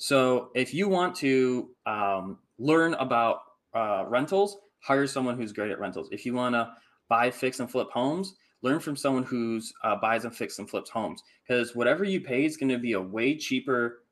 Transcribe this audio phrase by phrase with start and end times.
[0.00, 3.40] So if you want to um, learn about
[3.74, 6.08] uh, rentals, hire someone who's great at rentals.
[6.10, 6.72] If you want to
[7.10, 10.88] buy, fix, and flip homes, learn from someone who's uh, buys and fix and flips
[10.88, 11.22] homes.
[11.46, 14.04] Because whatever you pay is going to be a way cheaper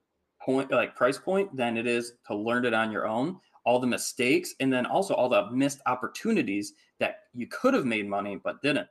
[0.42, 3.38] point, like price point, than it is to learn it on your own.
[3.64, 8.06] All the mistakes, and then also all the missed opportunities that you could have made
[8.06, 8.88] money but didn't.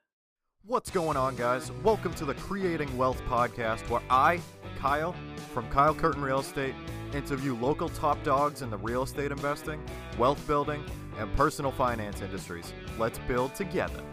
[0.67, 1.71] What's going on, guys?
[1.81, 4.41] Welcome to the Creating Wealth podcast, where I,
[4.77, 5.15] Kyle,
[5.53, 6.75] from Kyle Curtin Real Estate,
[7.13, 9.81] interview local top dogs in the real estate investing,
[10.17, 10.83] wealth building,
[11.17, 12.73] and personal finance industries.
[12.99, 14.03] Let's build together.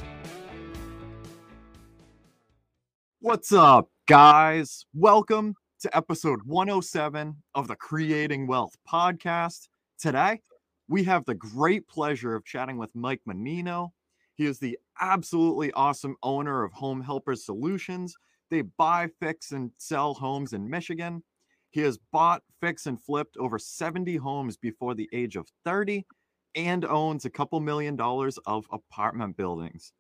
[3.19, 4.87] What's up, guys?
[4.95, 9.67] Welcome to episode 107 of the Creating Wealth podcast.
[9.99, 10.39] Today,
[10.87, 13.91] we have the great pleasure of chatting with Mike Mannino.
[14.35, 18.17] He is the absolutely awesome owner of Home Helpers Solutions.
[18.51, 21.23] They buy, fix, and sell homes in Michigan.
[21.71, 26.07] He has bought, fixed, and flipped over 70 homes before the age of 30
[26.55, 29.93] and owns a couple million dollars of apartment buildings.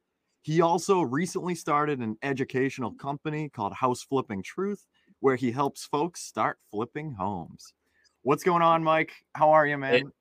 [0.42, 4.86] He also recently started an educational company called House Flipping Truth,
[5.20, 7.72] where he helps folks start flipping homes.
[8.22, 9.12] What's going on, Mike?
[9.34, 10.12] How are you, man?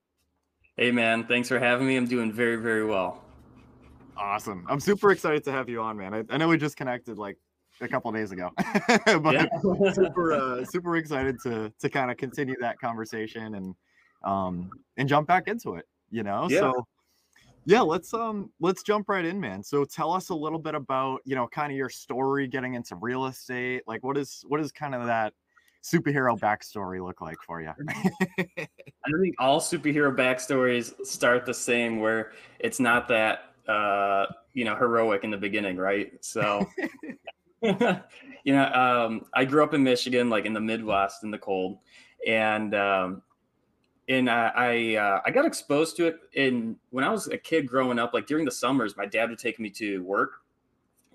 [0.75, 1.25] Hey, hey man.
[1.25, 1.97] Thanks for having me.
[1.97, 3.21] I'm doing very, very well.
[4.17, 4.65] Awesome.
[4.69, 6.13] I'm super excited to have you on, man.
[6.13, 7.37] I, I know we just connected like
[7.81, 8.51] a couple days ago,
[9.05, 9.49] but
[9.93, 13.75] super, uh, super excited to to kind of continue that conversation and
[14.23, 15.85] um and jump back into it.
[16.11, 16.59] You know, Yeah.
[16.59, 16.87] so
[17.65, 19.63] yeah, let's um let's jump right in, man.
[19.63, 22.95] So tell us a little bit about you know kind of your story getting into
[22.95, 23.83] real estate.
[23.87, 25.33] Like, what is what is kind of that
[25.83, 27.71] superhero backstory look like for you?
[27.89, 34.75] I think all superhero backstories start the same, where it's not that uh, you know
[34.75, 36.13] heroic in the beginning, right?
[36.21, 36.67] So,
[37.61, 41.77] you know, um, I grew up in Michigan, like in the Midwest, in the cold,
[42.27, 43.21] and um,
[44.09, 47.67] and I I, uh, I got exposed to it in when I was a kid
[47.67, 48.13] growing up.
[48.13, 50.41] Like during the summers, my dad would take me to work,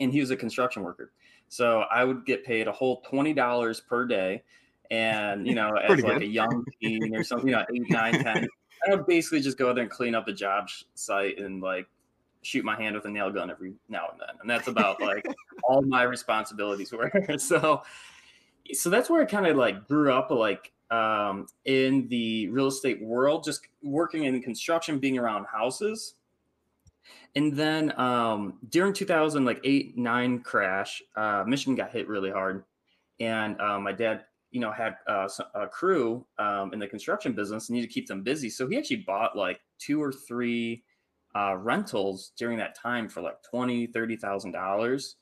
[0.01, 1.13] and he was a construction worker,
[1.49, 4.43] so I would get paid a whole twenty dollars per day.
[4.91, 6.23] And you know, as like good.
[6.23, 8.49] a young teen or something, you know, eight, nine, ten,
[8.87, 11.87] I would basically just go there and clean up the job site and like
[12.43, 14.37] shoot my hand with a nail gun every now and then.
[14.41, 15.25] And that's about like
[15.69, 17.11] all my responsibilities were.
[17.39, 17.83] so
[18.73, 23.03] so that's where I kind of like grew up like um in the real estate
[23.03, 26.15] world, just working in construction, being around houses.
[27.35, 32.65] And then um during 2000 like 8 9 crash, uh Michigan got hit really hard.
[33.21, 37.69] And uh, my dad you know had uh, a crew um, in the construction business
[37.69, 40.83] and needed to keep them busy so he actually bought like two or three
[41.35, 45.17] uh, rentals during that time for like twenty, thirty thousand dollars,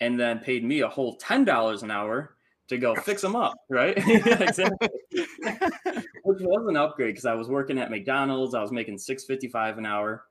[0.00, 2.36] and then paid me a whole ten dollars an hour
[2.68, 3.94] to go fix them up, right?
[4.06, 4.88] exactly.
[6.24, 8.54] Which was an upgrade because I was working at McDonald's.
[8.54, 10.24] I was making six fifty five an hour.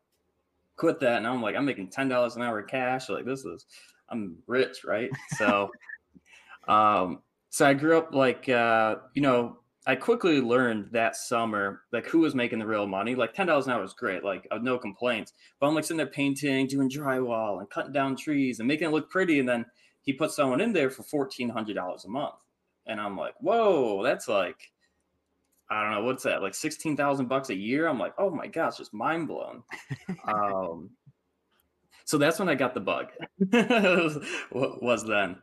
[0.78, 3.09] Quit that, and I'm like, I'm making ten dollars an hour cash.
[3.09, 3.66] Like this is,
[4.09, 5.09] I'm rich, right?
[5.38, 5.69] So,
[6.68, 9.57] um, so I grew up like, uh, you know,
[9.89, 13.16] I quickly learned that summer like who was making the real money.
[13.16, 15.33] Like ten dollars an hour is great, like uh, no complaints.
[15.59, 18.91] But I'm like sitting there painting, doing drywall, and cutting down trees and making it
[18.91, 19.39] look pretty.
[19.39, 19.66] And then
[20.03, 22.35] he put someone in there for fourteen hundred dollars a month,
[22.85, 24.72] and I'm like, whoa, that's like,
[25.72, 27.88] I don't know, what's that, like sixteen thousand bucks a year?
[27.88, 29.63] I'm like, oh my gosh, just mind blown.
[30.27, 30.91] um,
[32.06, 33.07] so that's when I got the bug.
[34.51, 35.38] What was then?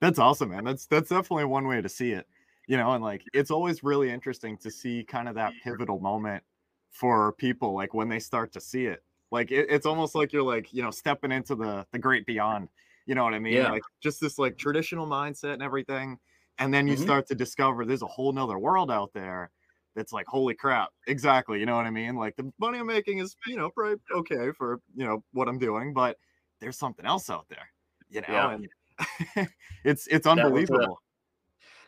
[0.00, 0.64] That's awesome, man.
[0.64, 2.26] That's that's definitely one way to see it.
[2.68, 6.44] You know, and like it's always really interesting to see kind of that pivotal moment
[6.90, 9.04] for people, like when they start to see it.
[9.32, 12.70] Like it, it's almost like you're like, you know, stepping into the the great beyond.
[13.06, 13.64] You know what I mean?
[13.64, 13.68] Yeah.
[13.68, 16.20] Like just this like traditional mindset and everything.
[16.58, 16.98] And then you Mhm.
[16.98, 19.50] start to discover there's a whole nother world out there
[19.94, 20.90] that's like, holy crap.
[21.06, 21.60] Exactly.
[21.60, 22.16] You know what I mean?
[22.16, 25.58] Like the money I'm making is, you know, probably okay for, you know, what I'm
[25.58, 26.18] doing, but
[26.60, 27.70] there's something else out there.
[28.10, 28.48] You know, Yeah.
[28.48, 28.68] and
[29.84, 31.00] it's it's unbelievable.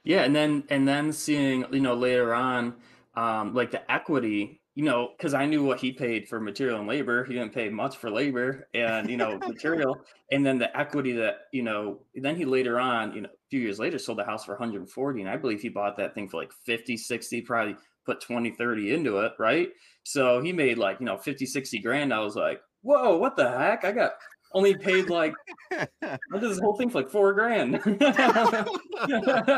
[0.04, 2.76] Yeah, and then and then seeing you know later on,
[3.14, 6.88] um, like the equity, you know, because I knew what he paid for material and
[6.88, 7.24] labor.
[7.24, 9.98] He didn't pay much for labor and you know material,
[10.30, 12.00] and then the equity that you know.
[12.14, 15.20] Then he later on, you know, a few years later, sold the house for 140,
[15.20, 17.76] and I believe he bought that thing for like 50, 60, probably
[18.06, 19.68] put 20, 30 into it, right?
[20.04, 22.14] So he made like you know 50, 60 grand.
[22.14, 23.84] I was like, whoa, what the heck?
[23.84, 24.12] I got
[24.52, 25.34] only paid like
[25.72, 25.86] I
[26.32, 27.74] did this whole thing for like four grand,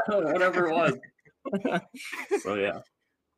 [0.06, 0.94] whatever it was.
[2.42, 2.80] so yeah,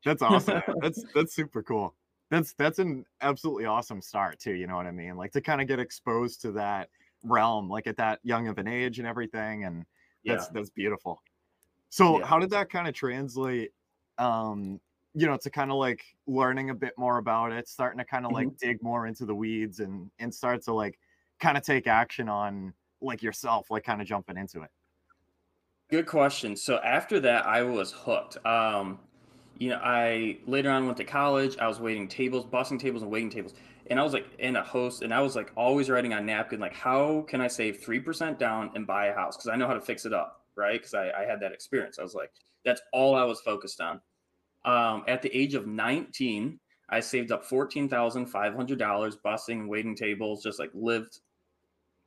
[0.05, 0.63] That's awesome.
[0.81, 1.95] That's that's super cool.
[2.31, 4.53] That's that's an absolutely awesome start too.
[4.53, 5.17] You know what I mean?
[5.17, 6.89] Like to kind of get exposed to that
[7.23, 9.85] realm, like at that young of an age and everything, and
[10.23, 10.35] yeah.
[10.35, 11.23] that's that's beautiful.
[11.91, 12.27] So Yeah.
[12.27, 13.73] how did that kind of translate
[14.19, 14.81] um,
[15.15, 18.27] you know, to kind of like learning a bit more about it, starting to kind
[18.27, 20.99] of like dig more into the weeds and and start to like
[21.45, 24.71] kind of take action on like yourself, like kind of jumping into it?
[25.91, 26.57] Good question.
[26.57, 28.45] So after that, I was hooked.
[28.47, 28.99] Um,
[29.59, 31.59] you know, I later on went to college.
[31.59, 33.53] I was waiting tables, bussing tables, and waiting tables,
[33.89, 36.59] and I was like in a host, and I was like always writing on napkin,
[36.59, 39.67] like how can I save three percent down and buy a house because I know
[39.67, 40.81] how to fix it up, right?
[40.81, 41.99] Because I, I had that experience.
[41.99, 42.33] I was like,
[42.65, 44.01] that's all I was focused on.
[44.65, 46.59] Um, at the age of 19,
[46.89, 51.21] I saved up fourteen thousand five hundred dollars bussing and waiting tables, just like lived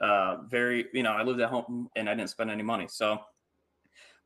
[0.01, 3.19] uh very you know i lived at home and i didn't spend any money so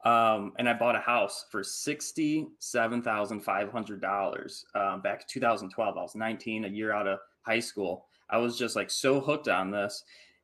[0.03, 5.25] um, and I bought a house for sixty-seven thousand five hundred dollars um, back in
[5.27, 5.97] 2012.
[5.97, 8.07] I was 19, a year out of high school.
[8.29, 10.03] I was just like so hooked on this,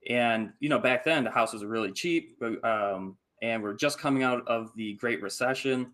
[0.09, 4.21] and you know, back then the house was really cheap, um, and we're just coming
[4.21, 5.91] out of the Great Recession,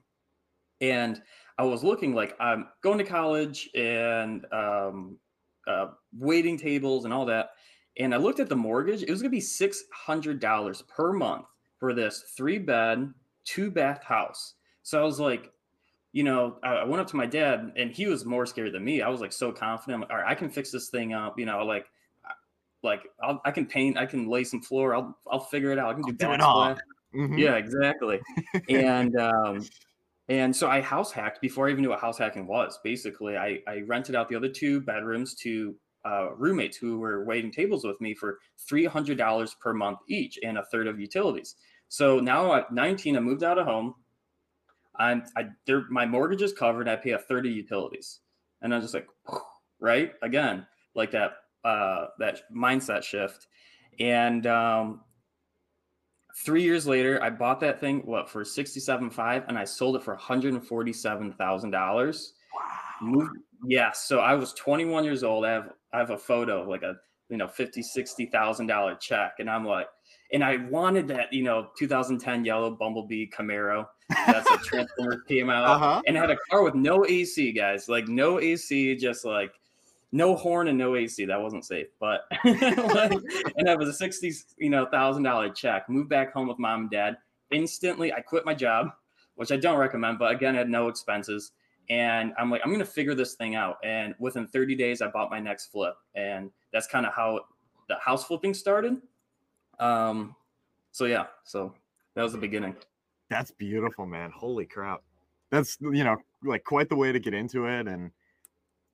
[0.82, 1.22] and
[1.58, 5.18] I was looking like I'm going to college and um,
[5.68, 5.88] uh,
[6.18, 7.52] waiting tables and all that,
[7.98, 9.04] and I looked at the mortgage.
[9.04, 11.46] It was going to be six hundred dollars per month
[11.80, 13.14] for this three bed
[13.46, 14.56] two bath house.
[14.84, 15.52] So I was like,
[16.12, 19.02] you know, I went up to my dad and he was more scared than me.
[19.02, 19.96] I was like so confident.
[19.96, 21.40] I'm like, all right, I can fix this thing up.
[21.40, 21.88] You know, like,
[22.84, 24.96] like I'll, i can paint, I can lay some floor.
[24.96, 25.90] I'll, I'll figure it out.
[25.90, 26.76] I can do, do it all.
[27.16, 27.38] Mm-hmm.
[27.38, 28.20] Yeah, exactly.
[28.70, 29.66] and, um,
[30.30, 32.80] and so I house hacked before I even knew what house hacking was.
[32.84, 35.76] Basically, I, I rented out the other two bedrooms to
[36.06, 38.40] uh, roommates who were waiting tables with me for
[38.70, 41.56] $300 per month each and a third of utilities.
[41.88, 43.96] So now at 19, I moved out of home.
[44.96, 45.48] I'm I
[45.90, 46.88] my mortgage is covered.
[46.88, 48.20] I pay a 30 utilities,
[48.62, 49.08] and I'm just like,
[49.80, 51.32] right again, like that
[51.64, 53.48] uh, that mindset shift.
[54.00, 55.02] And um,
[56.36, 60.14] three years later, I bought that thing what for 67.5, and I sold it for
[60.14, 62.34] 147 thousand dollars.
[63.02, 63.28] Wow.
[63.66, 65.46] Yeah, so I was 21 years old.
[65.46, 66.96] I have I have a photo of like a
[67.30, 69.88] you know 50 60 thousand dollar check, and I'm like
[70.34, 73.86] and I wanted that, you know, 2010 yellow Bumblebee Camaro.
[74.10, 76.02] That's a Transformers came out, uh-huh.
[76.08, 79.54] and I had a car with no AC, guys, like no AC, just like
[80.12, 81.26] no horn and no AC.
[81.26, 85.88] That wasn't safe, but like, and that was a sixty, you know, thousand dollar check.
[85.88, 87.18] Moved back home with mom and dad.
[87.52, 88.88] Instantly, I quit my job,
[89.36, 91.52] which I don't recommend, but again, I had no expenses.
[91.90, 93.78] And I'm like, I'm gonna figure this thing out.
[93.84, 97.42] And within 30 days, I bought my next flip, and that's kind of how
[97.90, 99.02] the house flipping started.
[99.80, 100.36] Um,
[100.92, 101.74] so yeah, so
[102.16, 102.76] that was the beginning.
[103.30, 104.32] That's beautiful, man.
[104.32, 105.02] Holy crap.
[105.52, 107.88] That's you know, like quite the way to get into it.
[107.88, 108.12] And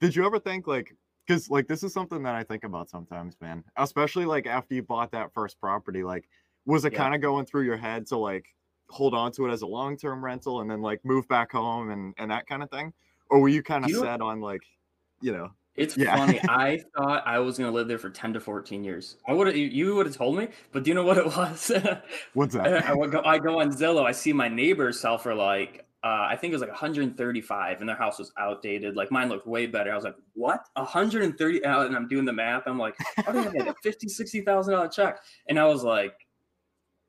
[0.01, 0.95] did you ever think like
[1.27, 3.63] because like this is something that I think about sometimes, man.
[3.77, 6.27] Especially like after you bought that first property, like
[6.65, 6.99] was it yeah.
[6.99, 8.47] kind of going through your head to like
[8.89, 12.13] hold on to it as a long-term rental and then like move back home and
[12.17, 12.93] and that kind of thing?
[13.29, 14.61] Or were you kind of set on like,
[15.21, 16.15] you know, it's yeah.
[16.15, 16.39] funny.
[16.49, 19.17] I thought I was gonna live there for ten to fourteen years.
[19.27, 21.71] I would have you would have told me, but do you know what it was?
[22.33, 22.85] What's that?
[22.85, 23.21] I would go.
[23.23, 24.05] I go on Zillow.
[24.05, 27.89] I see my neighbors sell for like uh, I think it was like 135, and
[27.89, 28.95] their house was outdated.
[28.95, 29.91] Like mine looked way better.
[29.91, 30.61] I was like, what?
[30.75, 31.63] 130?
[31.63, 32.63] And I'm doing the math.
[32.67, 35.19] I'm like, how do I get a 50, 60 thousand dollar check?
[35.49, 36.13] And I was like,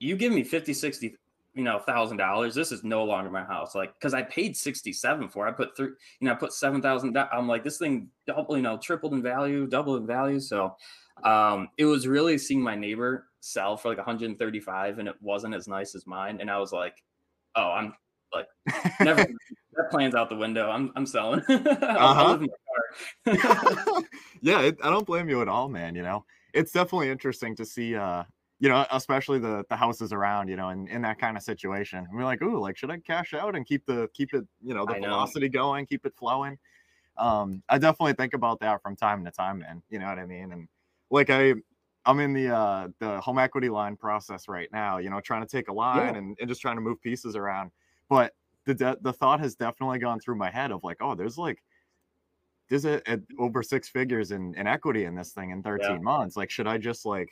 [0.01, 1.15] you give me 50, 60
[1.55, 2.55] you know, thousand dollars.
[2.55, 3.75] This is no longer my house.
[3.75, 5.51] Like, cause I paid 67 for, it.
[5.51, 7.17] I put three, you know, I put 7,000.
[7.33, 10.41] I'm like, this thing double, you know, tripled in value, doubled in value.
[10.41, 10.77] So,
[11.25, 15.67] um, it was really seeing my neighbor sell for like 135 and it wasn't as
[15.67, 16.39] nice as mine.
[16.41, 17.03] And I was like,
[17.57, 17.95] oh, I'm
[18.33, 18.47] like,
[19.01, 19.25] never,
[19.75, 20.71] that plan's out the window.
[20.71, 21.41] I'm, I'm selling.
[21.49, 22.47] uh-huh.
[24.41, 24.61] yeah.
[24.63, 25.95] It, I don't blame you at all, man.
[25.95, 28.25] You know, it's definitely interesting to see, uh,
[28.61, 31.99] you know, especially the the houses around, you know, in, in that kind of situation.
[31.99, 34.75] And we're like, ooh, like should I cash out and keep the keep it, you
[34.75, 35.61] know, the I velocity know.
[35.61, 36.59] going, keep it flowing?
[37.17, 39.83] Um, I definitely think about that from time to time, man.
[39.89, 40.53] You know what I mean?
[40.53, 40.69] And
[41.11, 41.55] like I
[42.05, 45.49] I'm in the uh the home equity line process right now, you know, trying to
[45.49, 46.19] take a line yeah.
[46.19, 47.71] and, and just trying to move pieces around.
[48.11, 48.35] But
[48.67, 51.63] the de- the thought has definitely gone through my head of like, oh, there's like
[52.69, 55.99] there's a, a over six figures in, in equity in this thing in 13 yeah.
[55.99, 56.37] months.
[56.37, 57.31] Like, should I just like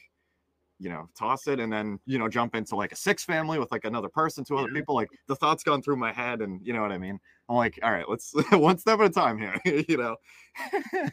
[0.79, 3.71] you know, toss it and then, you know, jump into like a six family with
[3.73, 4.95] like another person, two other people.
[4.95, 7.19] Like the thoughts gone through my head and you know what I mean?
[7.49, 9.57] I'm like, all right, let's one step at a time here,
[9.89, 10.17] you know.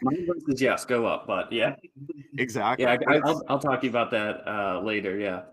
[0.01, 0.11] My
[0.47, 1.75] is yes, go up, but yeah.
[2.37, 2.85] Exactly.
[2.85, 5.17] Yeah, I, will I'll talk to you about that uh, later.
[5.17, 5.43] Yeah.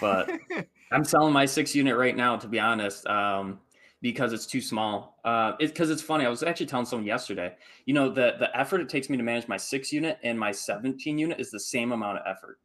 [0.00, 0.30] But
[0.92, 3.06] I'm selling my six unit right now, to be honest.
[3.06, 3.60] Um,
[4.02, 5.18] because it's too small.
[5.24, 6.24] Uh, it's because it's funny.
[6.24, 7.54] I was actually telling someone yesterday.
[7.84, 10.52] You know, the the effort it takes me to manage my six unit and my
[10.52, 12.58] 17 unit is the same amount of effort.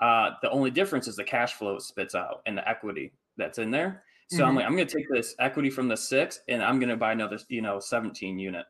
[0.00, 3.58] Uh, the only difference is the cash flow it spits out and the equity that's
[3.58, 4.04] in there.
[4.30, 7.12] So I'm like, I'm gonna take this equity from the six and I'm gonna buy
[7.12, 8.66] another, you know, 17 unit.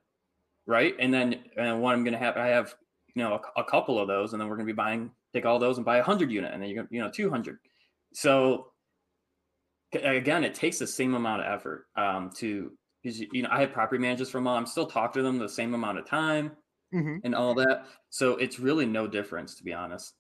[0.67, 0.95] Right.
[1.01, 2.77] And then and what I'm gonna have, I have,
[3.15, 5.59] you know, a, a couple of those, and then we're gonna be buying, take all
[5.59, 7.59] those and buy a hundred unit, and then you're gonna, you know, 200.
[8.13, 8.73] So
[9.93, 14.01] again, it takes the same amount of effort um, to, you know, I have property
[14.01, 16.57] managers from I'm still talking to them the same amount of time
[16.95, 17.21] Mhm.
[17.25, 17.87] and all that.
[18.11, 20.15] So it's really no difference, to be honest.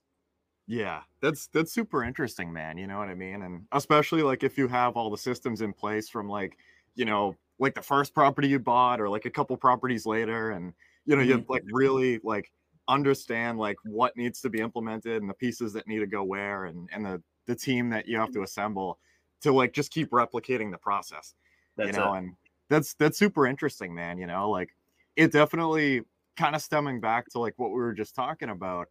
[0.70, 2.76] Yeah, that's that's super interesting, man.
[2.76, 3.42] You know what I mean?
[3.42, 6.58] And especially like if you have all the systems in place from like,
[6.94, 10.74] you know, like the first property you bought or like a couple properties later and
[11.06, 11.48] you know, you Mhm.
[11.48, 12.52] like really like
[12.86, 16.66] understand like what needs to be implemented and the pieces that need to go where
[16.66, 18.98] and and the the team that you have to assemble
[19.40, 21.34] to like just keep replicating the process
[21.76, 22.14] That's you know it.
[22.14, 22.34] and
[22.68, 24.70] that's that's super interesting man you know like
[25.16, 26.02] it definitely
[26.36, 28.88] kind of stemming back to like what we were just talking about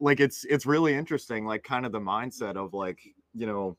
[0.00, 3.00] like it's it's really interesting like kind of the mindset of like
[3.34, 3.76] you know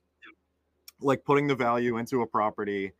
[1.01, 2.91] like putting the value into a property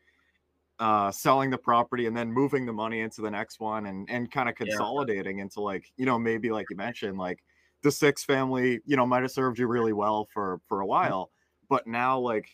[0.79, 4.31] uh selling the property and then moving the money into the next one and and
[4.31, 4.65] kind of Yeah.
[4.65, 7.43] consolidating into like you know maybe like you mentioned like
[7.81, 11.11] the six family you know might have served you really well for for a Mm-hmm.
[11.11, 11.31] while
[11.69, 12.49] but now like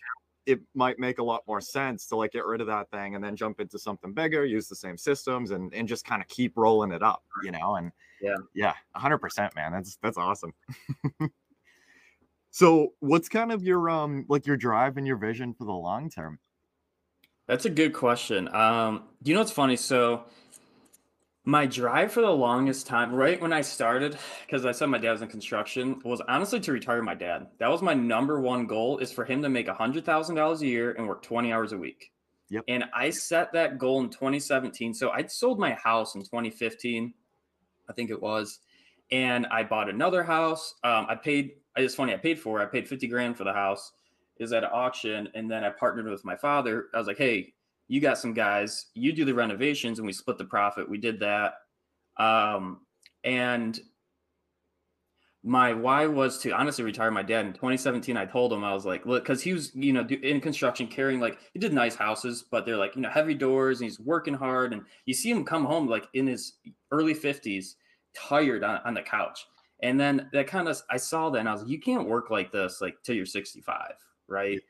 [0.47, 3.23] it might make a lot more sense to like get rid of that thing and
[3.23, 6.57] then jump into something bigger use the same systems and and just kind of keep
[6.57, 7.91] rolling it up you know and
[8.21, 8.35] Yeah.
[8.53, 10.53] yeah 100% man that's that's awesome
[12.51, 16.09] so what's kind of your um like your drive and your vision for the long
[16.09, 16.39] term
[17.47, 18.47] That's a good question.
[18.53, 19.75] Um, you know what's funny?
[19.75, 20.23] So
[21.43, 25.11] my drive for the longest time, right when I started, because I said my dad
[25.11, 27.47] was in construction, was honestly to retire my dad.
[27.59, 30.61] That was my number one goal is for him to make a hundred thousand dollars
[30.63, 32.11] a year and work 20 hours a week.
[32.49, 32.63] Yep.
[32.67, 34.93] And I set that goal in 2017.
[34.95, 37.13] So I sold my house in 2015,
[37.89, 38.59] I think it was.
[39.11, 40.75] And I bought another house.
[40.83, 42.61] Um, I paid, it's funny, I paid for.
[42.61, 43.91] I paid 50 grand for the house
[44.37, 46.87] is at an auction and then I partnered with my father.
[46.93, 47.53] I was like, hey,
[47.87, 50.89] you got some guys, you do the renovations and we split the profit.
[50.89, 51.55] We did that.
[52.17, 52.81] Um,
[53.23, 53.79] and
[55.45, 58.17] my why was to honestly retire my dad in 2017.
[58.17, 61.19] I told him, I was like, look, because he was, you know, in construction carrying
[61.19, 64.33] like, he did nice houses, but they're like, you know, heavy doors and he's working
[64.33, 64.73] hard.
[64.73, 66.53] And you see him come home like in his
[66.91, 67.75] early 50s,
[68.15, 69.45] tired on, on the couch.
[69.83, 72.29] And then that kind of, I saw that and I was like, you can't work
[72.31, 73.93] like this like till you're 65
[74.27, 74.61] right?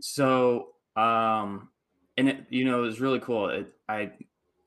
[0.00, 1.70] So, um,
[2.16, 3.48] and it, you know, it was really cool.
[3.48, 4.12] It, I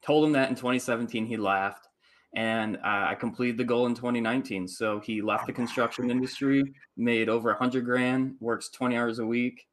[0.01, 1.88] told him that in 2017, he laughed,
[2.33, 4.67] and uh, I completed the goal in 2019.
[4.67, 6.63] So he left the construction industry,
[6.95, 9.67] made over hundred grand, works 20 hours a week,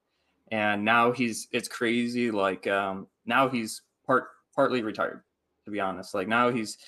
[0.50, 2.30] and now he's it's crazy.
[2.30, 5.22] Like um, now he's part partly retired,
[5.64, 6.14] to be honest.
[6.14, 6.78] Like now he's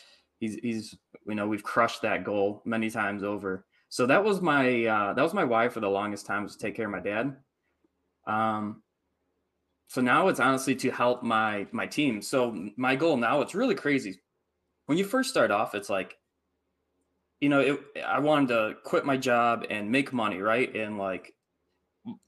[0.40, 0.96] he's he's
[1.26, 3.64] you know we've crushed that goal many times over.
[3.90, 6.58] So that was my uh, that was my why for the longest time was to
[6.58, 7.36] take care of my dad.
[8.26, 8.82] Um,
[9.88, 12.22] so now it's honestly to help my my team.
[12.22, 14.20] So my goal now it's really crazy.
[14.90, 16.18] When you first start off, it's like,
[17.38, 20.74] you know, it, I wanted to quit my job and make money, right?
[20.74, 21.32] And like,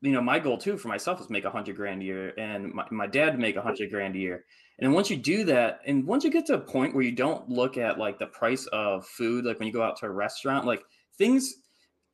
[0.00, 2.72] you know, my goal too for myself is make a hundred grand a year, and
[2.72, 4.44] my, my dad make a hundred grand a year.
[4.78, 7.10] And then once you do that, and once you get to a point where you
[7.10, 10.10] don't look at like the price of food, like when you go out to a
[10.10, 10.84] restaurant, like
[11.18, 11.56] things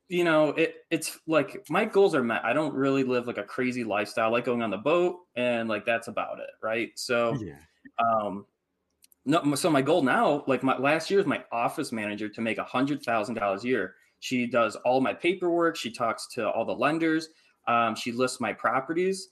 [0.07, 2.43] you know, it it's like my goals are met.
[2.43, 5.69] I don't really live like a crazy lifestyle, I like going on the boat, and
[5.69, 6.89] like that's about it, right?
[6.95, 7.53] So, yeah
[7.99, 8.45] um,
[9.25, 12.57] no, so my goal now, like my last year, is my office manager to make
[12.57, 13.95] a hundred thousand dollars a year.
[14.19, 15.75] She does all my paperwork.
[15.75, 17.29] She talks to all the lenders.
[17.67, 19.29] Um, she lists my properties.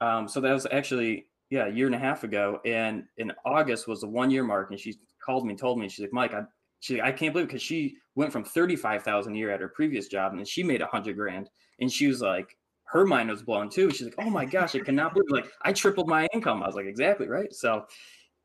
[0.00, 3.88] Um, so that was actually yeah a year and a half ago, and in August
[3.88, 6.34] was the one year mark, and she called me and told me she's like Mike,
[6.34, 6.42] I
[6.80, 9.68] she I can't believe because she went from thirty five thousand a year at her
[9.68, 13.42] previous job, and she made a hundred grand, and she was like her mind was
[13.42, 13.90] blown too.
[13.90, 16.62] She's like, oh my gosh, I cannot believe like I tripled my income.
[16.62, 17.52] I was like, exactly right.
[17.52, 17.86] So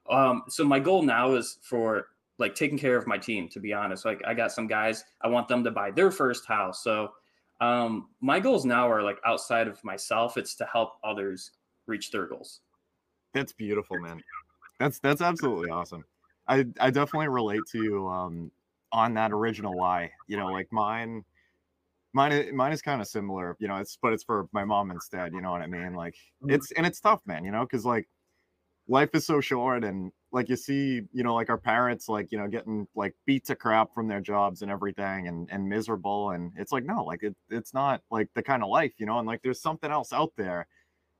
[0.09, 3.73] um, so my goal now is for like taking care of my team, to be
[3.73, 4.05] honest.
[4.05, 6.83] Like I got some guys, I want them to buy their first house.
[6.83, 7.13] So
[7.61, 10.37] um, my goals now are like outside of myself.
[10.37, 11.51] It's to help others
[11.87, 12.61] reach their goals.
[13.33, 14.23] That's beautiful, man.
[14.79, 16.05] That's that's absolutely awesome.
[16.47, 18.51] I I definitely relate to you um
[18.91, 20.13] on that original why.
[20.27, 21.25] You know, like mine
[22.13, 25.33] mine mine is kind of similar, you know, it's but it's for my mom instead,
[25.33, 25.93] you know what I mean?
[25.95, 26.49] Like Mhm.
[26.49, 28.09] it's and it's tough, man, you know, cuz like
[28.87, 32.37] life is so short and like you see, you know, like our parents like, you
[32.37, 36.51] know, getting like beat to crap from their jobs and everything and and miserable and
[36.57, 39.27] it's like no, like it it's not like the kind of life, you know, and
[39.27, 40.67] like there's something else out there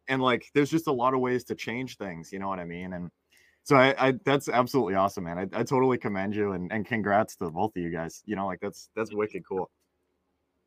[0.08, 2.64] and like there's just a lot of ways to change things you know what i
[2.64, 3.10] mean and
[3.64, 7.36] so i, I that's absolutely awesome man I, I totally commend you and, and congrats
[7.38, 9.72] to both of you guys you know like that's that's wicked cool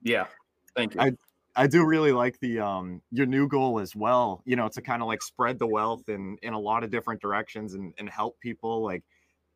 [0.02, 0.26] Yeah.
[0.76, 1.00] Thank you.
[1.00, 1.12] I-
[1.58, 4.42] I do really like the um your new goal as well.
[4.46, 7.20] You know, to kind of like spread the wealth in in a lot of different
[7.20, 8.82] directions and and help people.
[8.82, 9.02] Like,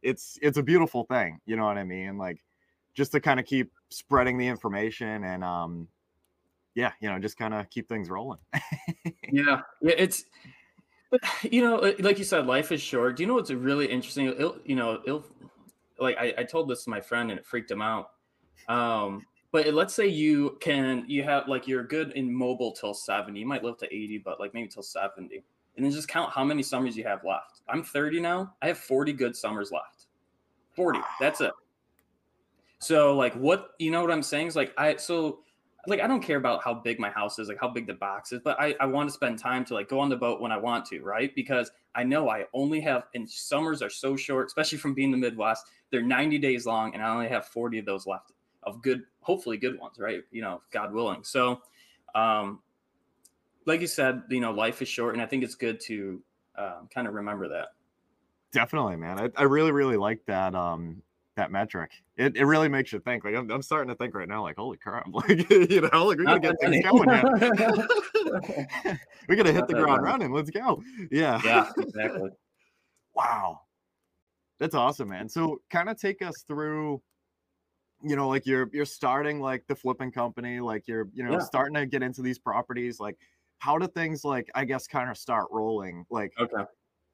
[0.03, 1.39] it's it's a beautiful thing.
[1.47, 2.19] You know what I mean?
[2.19, 2.43] Like,
[2.95, 5.87] just to kind of keep spreading the information and um,
[6.75, 8.41] yeah, you know, just kind of keep things rolling.
[9.31, 10.25] yeah, yeah, it's.
[11.13, 11.21] But
[11.53, 13.17] you know, like you said, life is short.
[13.17, 14.27] Do you know what's really interesting?
[14.27, 15.25] It'll, you know, it'll
[16.01, 18.11] like I, I told this to my friend and it freaked him out.
[18.69, 23.39] Um, but let's say you can you have like you're good in mobile till 70
[23.39, 25.45] you might live to 80 but like maybe till 70
[25.77, 27.63] and then just count how many summers you have left.
[27.67, 28.55] I'm 30 now.
[28.61, 30.07] I have 40 good summers left.
[30.75, 31.53] 40 that's it.
[32.79, 34.49] So like what you know what i'm saying?
[34.49, 35.41] Is like i so
[35.87, 38.31] like i don't care about how big my house is like how big the box
[38.31, 40.53] is but i, I want to spend time to like go on the boat when
[40.53, 41.35] i want to right?
[41.35, 45.17] Because i know i only have and summers are so short especially from being the
[45.17, 45.67] midwest.
[45.91, 48.33] They're 90 days long and i only have 40 of those left
[48.65, 50.23] of good, hopefully good ones, right?
[50.31, 51.25] You know, God willing.
[51.25, 51.63] So,
[52.15, 52.61] um,
[53.65, 56.21] like you said, you know, life is short, and I think it's good to
[56.57, 57.69] um, kind of remember that.
[58.53, 59.19] Definitely, man.
[59.19, 61.03] I, I really, really like that um
[61.37, 61.91] that metric.
[62.17, 63.25] It, it really makes you think.
[63.25, 66.19] Like I'm, I'm starting to think right now, like, holy crap, like you know, like
[66.19, 67.23] we gotta get things going now.
[69.29, 70.33] we gotta hit the ground running.
[70.33, 70.83] Let's go.
[71.11, 71.41] Yeah.
[71.45, 72.31] Yeah, exactly.
[73.15, 73.61] wow.
[74.59, 75.29] That's awesome, man.
[75.29, 77.03] So kind of take us through
[78.03, 81.39] you know like you're you're starting like the flipping company like you're you know yeah.
[81.39, 83.17] starting to get into these properties like
[83.59, 86.65] how do things like i guess kind of start rolling like okay.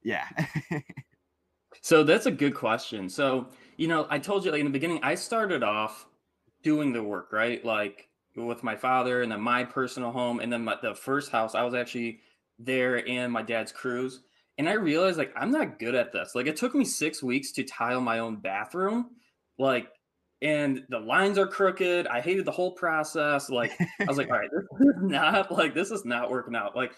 [0.03, 0.27] Yeah.
[1.81, 3.09] So that's a good question.
[3.09, 6.07] So you know i told you like in the beginning i started off
[6.63, 7.65] doing the work right?
[7.65, 11.55] Like with my father and then my personal home and then my, the first house
[11.55, 12.21] i was actually
[12.59, 14.21] there in my dad's cruise.
[14.59, 16.35] And i realized like i'm not good at this.
[16.35, 19.11] Like it took me six weeks to tile my own bathroom
[19.59, 19.89] like
[20.43, 22.07] and the lines are crooked.
[22.07, 23.51] I hated the whole process.
[23.51, 26.77] Like I was like, all right, this is not like this is not working out.
[26.77, 26.93] Like,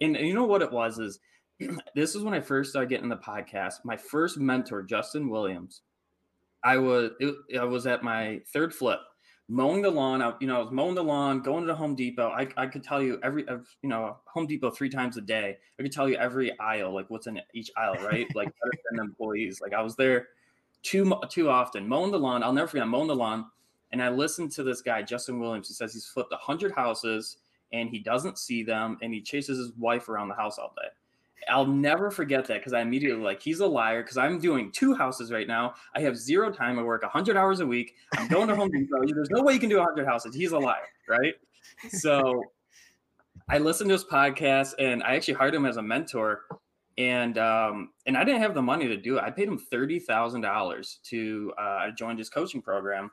[0.00, 1.18] and, and you know what it was is
[1.94, 3.76] this is when I first started getting the podcast.
[3.84, 5.82] My first mentor, Justin Williams.
[6.64, 9.00] I was it, I was at my third flip,
[9.48, 10.22] mowing the lawn.
[10.22, 12.28] I, you know, I was mowing the lawn, going to Home Depot.
[12.28, 13.44] I, I could tell you every,
[13.82, 15.56] you know, Home Depot three times a day.
[15.80, 18.26] I could tell you every aisle, like what's in each aisle, right?
[18.36, 18.52] Like
[19.00, 19.60] employees.
[19.60, 20.28] Like I was there
[20.82, 22.42] too too often mowing the lawn.
[22.42, 23.46] I'll never forget mowing the lawn,
[23.92, 25.68] and I listened to this guy Justin Williams.
[25.68, 27.38] He says he's flipped hundred houses
[27.72, 30.88] and he doesn't see them, and he chases his wife around the house all day.
[31.48, 34.94] I'll never forget that because I immediately like he's a liar because I'm doing two
[34.94, 35.74] houses right now.
[35.94, 36.78] I have zero time.
[36.78, 37.94] I work 100 hours a week.
[38.16, 39.04] I'm going to Home Depot.
[39.06, 40.34] There's no way you can do 100 houses.
[40.34, 41.34] He's a liar, right?
[41.88, 42.42] So
[43.48, 46.42] I listened to his podcast and I actually hired him as a mentor
[46.98, 49.24] and um, and I didn't have the money to do it.
[49.24, 53.10] I paid him thirty thousand dollars to uh, I joined his coaching program,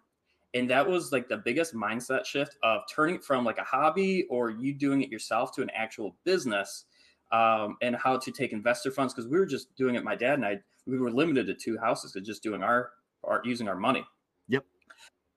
[0.53, 4.25] and that was like the biggest mindset shift of turning it from like a hobby
[4.29, 6.85] or you doing it yourself to an actual business,
[7.31, 10.03] um, and how to take investor funds because we were just doing it.
[10.03, 12.91] My dad and I we were limited to two houses to just doing our
[13.23, 14.03] our using our money.
[14.49, 14.65] Yep.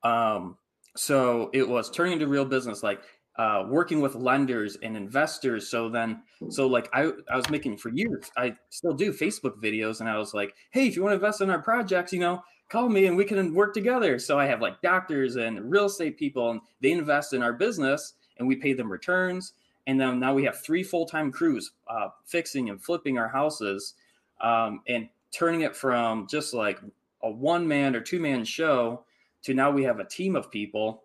[0.02, 0.56] Um.
[0.96, 2.82] So it was turning into real business.
[2.82, 3.02] Like
[3.36, 5.68] uh, working with lenders and investors.
[5.68, 10.00] So then, so like I, I was making for years, I still do Facebook videos,
[10.00, 12.42] and I was like, hey, if you want to invest in our projects, you know,
[12.68, 14.18] call me and we can work together.
[14.18, 18.14] So I have like doctors and real estate people, and they invest in our business,
[18.38, 19.54] and we pay them returns.
[19.86, 23.94] And then now we have three full time crews uh, fixing and flipping our houses,
[24.40, 26.80] um, and turning it from just like
[27.22, 29.04] a one man or two man show
[29.42, 31.04] to now we have a team of people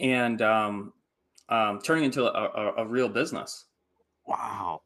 [0.00, 0.92] and um,
[1.48, 3.66] um, turning into a, a, a real business.
[4.26, 4.82] Wow,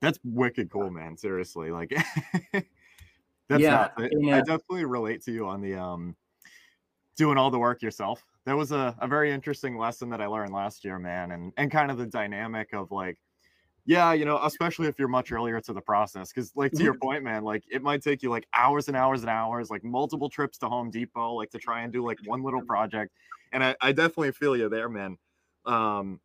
[0.00, 1.16] that's wicked cool, man.
[1.16, 1.90] Seriously, like
[2.52, 6.16] that's yeah, yeah, I definitely relate to you on the um
[7.16, 8.24] doing all the work yourself.
[8.46, 11.70] That was a, a very interesting lesson that I learned last year, man, and and
[11.70, 13.18] kind of the dynamic of like,
[13.84, 16.94] yeah, you know, especially if you're much earlier to the process, because like to your
[17.02, 20.28] point, man, like it might take you like hours and hours and hours, like multiple
[20.28, 23.12] trips to Home Depot, like to try and do like one little project.
[23.52, 25.18] And I, I definitely feel you there, man
[25.66, 26.20] um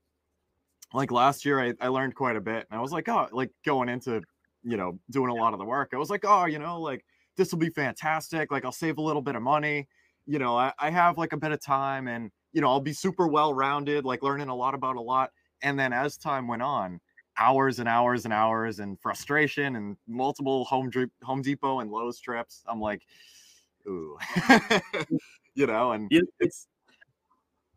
[0.93, 3.51] like last year I, I learned quite a bit and i was like oh like
[3.65, 4.21] going into
[4.63, 7.05] you know doing a lot of the work i was like oh you know like
[7.37, 9.87] this will be fantastic like i'll save a little bit of money
[10.25, 12.93] you know I, I have like a bit of time and you know i'll be
[12.93, 16.61] super well rounded like learning a lot about a lot and then as time went
[16.61, 16.99] on
[17.37, 20.89] hours and hours and hours and frustration and multiple home
[21.21, 23.01] home depot and lowes trips i'm like
[23.87, 24.17] ooh
[25.53, 26.67] you know and it's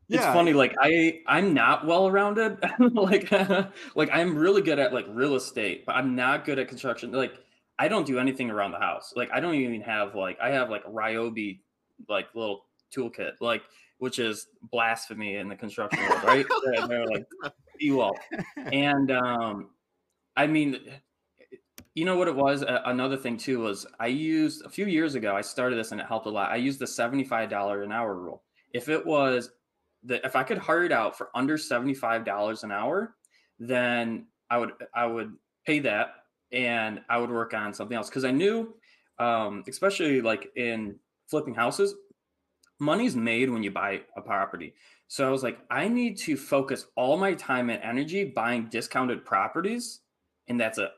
[0.08, 0.32] it's yeah.
[0.32, 2.58] funny like i i'm not well rounded
[2.92, 3.30] like
[3.94, 7.34] like i'm really good at like real estate but i'm not good at construction like
[7.78, 10.70] i don't do anything around the house like i don't even have like i have
[10.70, 11.60] like a ryobi
[12.08, 13.62] like little toolkit like
[13.98, 16.46] which is blasphemy in the construction world, right?
[16.64, 17.26] they're, they're like,
[17.78, 18.16] you all.
[18.56, 19.70] And um,
[20.36, 20.78] I mean,
[21.94, 22.62] you know what it was?
[22.62, 26.00] Uh, another thing too was I used a few years ago, I started this and
[26.00, 26.50] it helped a lot.
[26.50, 28.42] I used the $75 an hour rule.
[28.72, 29.50] If it was
[30.04, 33.14] that if I could hire it out for under $75 an hour,
[33.58, 35.34] then I would I would
[35.66, 36.14] pay that
[36.52, 38.74] and I would work on something else because I knew,
[39.18, 41.94] um, especially like in flipping houses,
[42.78, 44.74] money's made when you buy a property.
[45.08, 49.24] So I was like, I need to focus all my time and energy buying discounted
[49.24, 50.00] properties,
[50.48, 50.90] and that's it.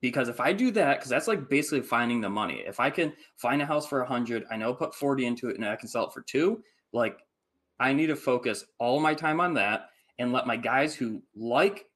[0.00, 2.62] Because if I do that, because that's like basically finding the money.
[2.66, 5.56] If I can find a house for a hundred, I know put forty into it,
[5.56, 6.62] and I can sell it for two.
[6.92, 7.18] Like,
[7.78, 11.86] I need to focus all my time on that and let my guys who like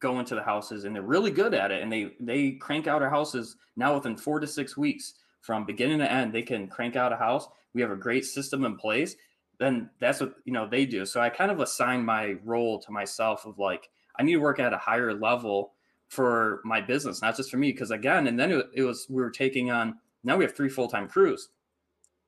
[0.00, 3.02] go into the houses and they're really good at it and they they crank out
[3.02, 5.14] our houses now within four to six weeks.
[5.40, 7.46] From beginning to end they can crank out a house.
[7.74, 9.16] We have a great system in place.
[9.58, 11.04] Then that's what you know they do.
[11.06, 13.88] So i kind of assign my role to myself of like
[14.18, 15.72] i need to work at a higher level
[16.08, 17.72] for my business not just for me.
[17.72, 20.70] Because again and then it, it was we were taking on now we have three
[20.70, 21.48] full-time crews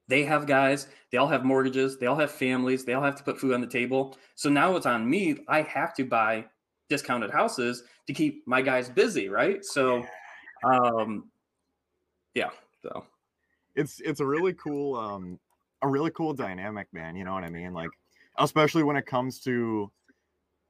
[0.08, 3.22] they have guys they all have mortgages they all have families they all have to
[3.22, 6.44] put food on the table so now it's on me i have to buy
[6.88, 9.64] discounted houses to keep my guys busy, right?
[9.64, 10.04] So,
[10.64, 11.30] um,
[12.34, 12.50] yeah,
[12.82, 13.04] so
[13.74, 15.38] it's it's a really cool um
[15.82, 17.16] a really cool dynamic, man.
[17.16, 17.72] You know what I mean?
[17.72, 17.90] Like,
[18.38, 19.90] especially when it comes to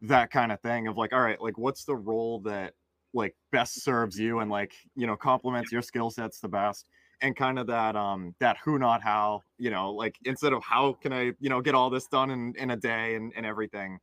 [0.02, 2.74] that kind of thing of like, all right, like what's the role that
[3.14, 6.86] like best serves you and like you know complements your skill sets the best
[7.22, 10.92] and kind of that um that who not how you know like instead of how
[10.92, 13.98] can i you know get all this done in in a day and, and everything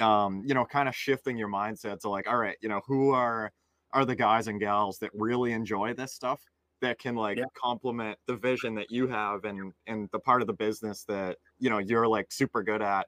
[0.00, 3.10] um, you know, kind of shifting your mindset to like, all right, you know, who
[3.10, 3.52] are
[3.92, 6.40] are the guys and gals that really enjoy this stuff
[6.80, 7.44] that can like yeah.
[7.56, 11.70] complement the vision that you have and and the part of the business that you
[11.70, 13.06] know you're like super good at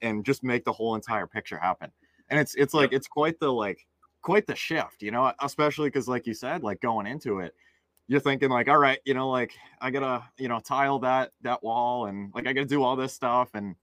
[0.00, 1.90] and just make the whole entire picture happen.
[2.30, 3.84] And it's it's like it's quite the like
[4.22, 7.54] quite the shift, you know, especially because like you said, like going into it,
[8.08, 11.62] you're thinking like, all right, you know, like I gotta, you know, tile that that
[11.62, 13.76] wall and like I gotta do all this stuff and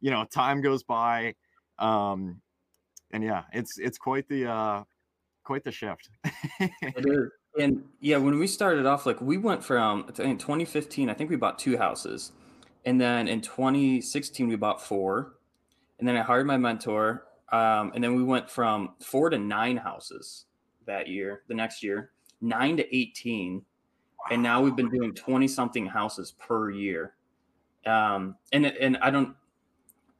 [0.00, 1.34] you know, time goes by
[1.78, 2.40] um,
[3.10, 4.84] and yeah, it's it's quite the uh,
[5.44, 6.08] quite the shift.
[7.58, 11.36] And yeah, when we started off, like we went from in 2015, I think we
[11.36, 12.32] bought two houses,
[12.86, 15.34] and then in 2016 we bought four,
[15.98, 19.76] and then I hired my mentor, um, and then we went from four to nine
[19.76, 20.46] houses
[20.86, 21.42] that year.
[21.46, 23.62] The next year, nine to 18,
[24.30, 27.14] and now we've been doing 20 something houses per year.
[27.86, 29.34] Um, and and I don't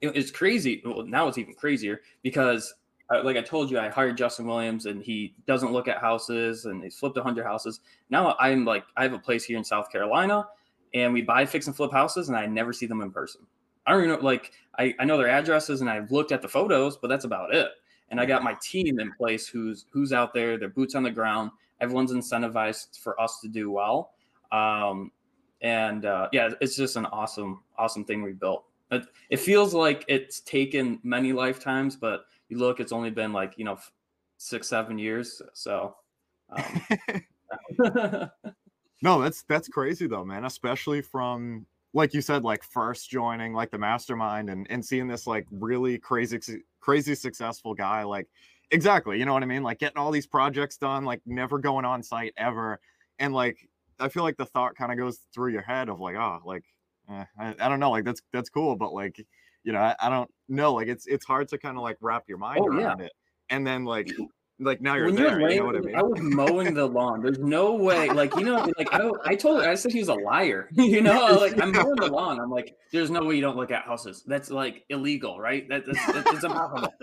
[0.03, 0.83] it's crazy.
[0.85, 2.75] Well, now it's even crazier because,
[3.15, 6.65] uh, like I told you, I hired Justin Williams and he doesn't look at houses
[6.65, 7.81] and he's flipped 100 houses.
[8.11, 10.47] Now I'm like, I have a place here in South Carolina
[10.93, 13.43] and we buy, fix, and flip houses and I never see them in person.
[13.87, 16.49] I don't even know, like, I, I know their addresses and I've looked at the
[16.49, 17.69] photos, but that's about it.
[18.11, 21.11] And I got my team in place who's who's out there, their boots on the
[21.11, 21.51] ground.
[21.83, 24.12] Everyone's incentivized for us to do well.
[24.53, 25.12] Um,
[25.61, 28.64] and uh, yeah, it's just an awesome, awesome thing we built.
[28.90, 33.55] It, it feels like it's taken many lifetimes, but you look, it's only been like
[33.57, 33.79] you know
[34.38, 35.42] six, seven years.
[35.53, 35.97] So.
[36.51, 36.83] Um,
[39.03, 40.45] no, that's that's crazy though, man.
[40.45, 45.27] Especially from like you said, like first joining like the mastermind and and seeing this
[45.27, 46.38] like really crazy
[46.81, 48.29] crazy successful guy like
[48.72, 51.85] exactly you know what i mean like getting all these projects done like never going
[51.85, 52.80] on site ever
[53.18, 53.56] and like
[54.00, 56.64] i feel like the thought kind of goes through your head of like oh like
[57.08, 59.24] eh, I, I, don't know, like that's that's cool, but like,
[59.64, 62.24] you know, I, I don't know, like it's it's hard to kind of like wrap
[62.28, 63.06] your mind oh, around yeah.
[63.06, 63.12] it,
[63.50, 64.11] and then like
[64.62, 65.38] like now you're when there.
[65.38, 65.94] You're laying, you know what I mean?
[65.94, 67.22] I was mowing the lawn.
[67.22, 69.11] There's no way, like you know, like I.
[69.25, 70.68] I told, I said he was a liar.
[70.72, 72.40] you know, like I'm mowing the lawn.
[72.40, 74.22] I'm like, there's no way you don't look at houses.
[74.27, 75.68] That's like illegal, right?
[75.68, 76.94] That, that's that's impossible.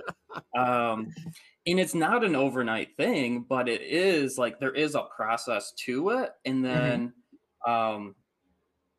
[0.57, 1.13] Um,
[1.67, 6.09] and it's not an overnight thing, but it is like there is a process to
[6.11, 6.63] it, and mm-hmm.
[6.63, 7.13] then.
[7.67, 7.71] Mm-hmm.
[7.71, 8.15] um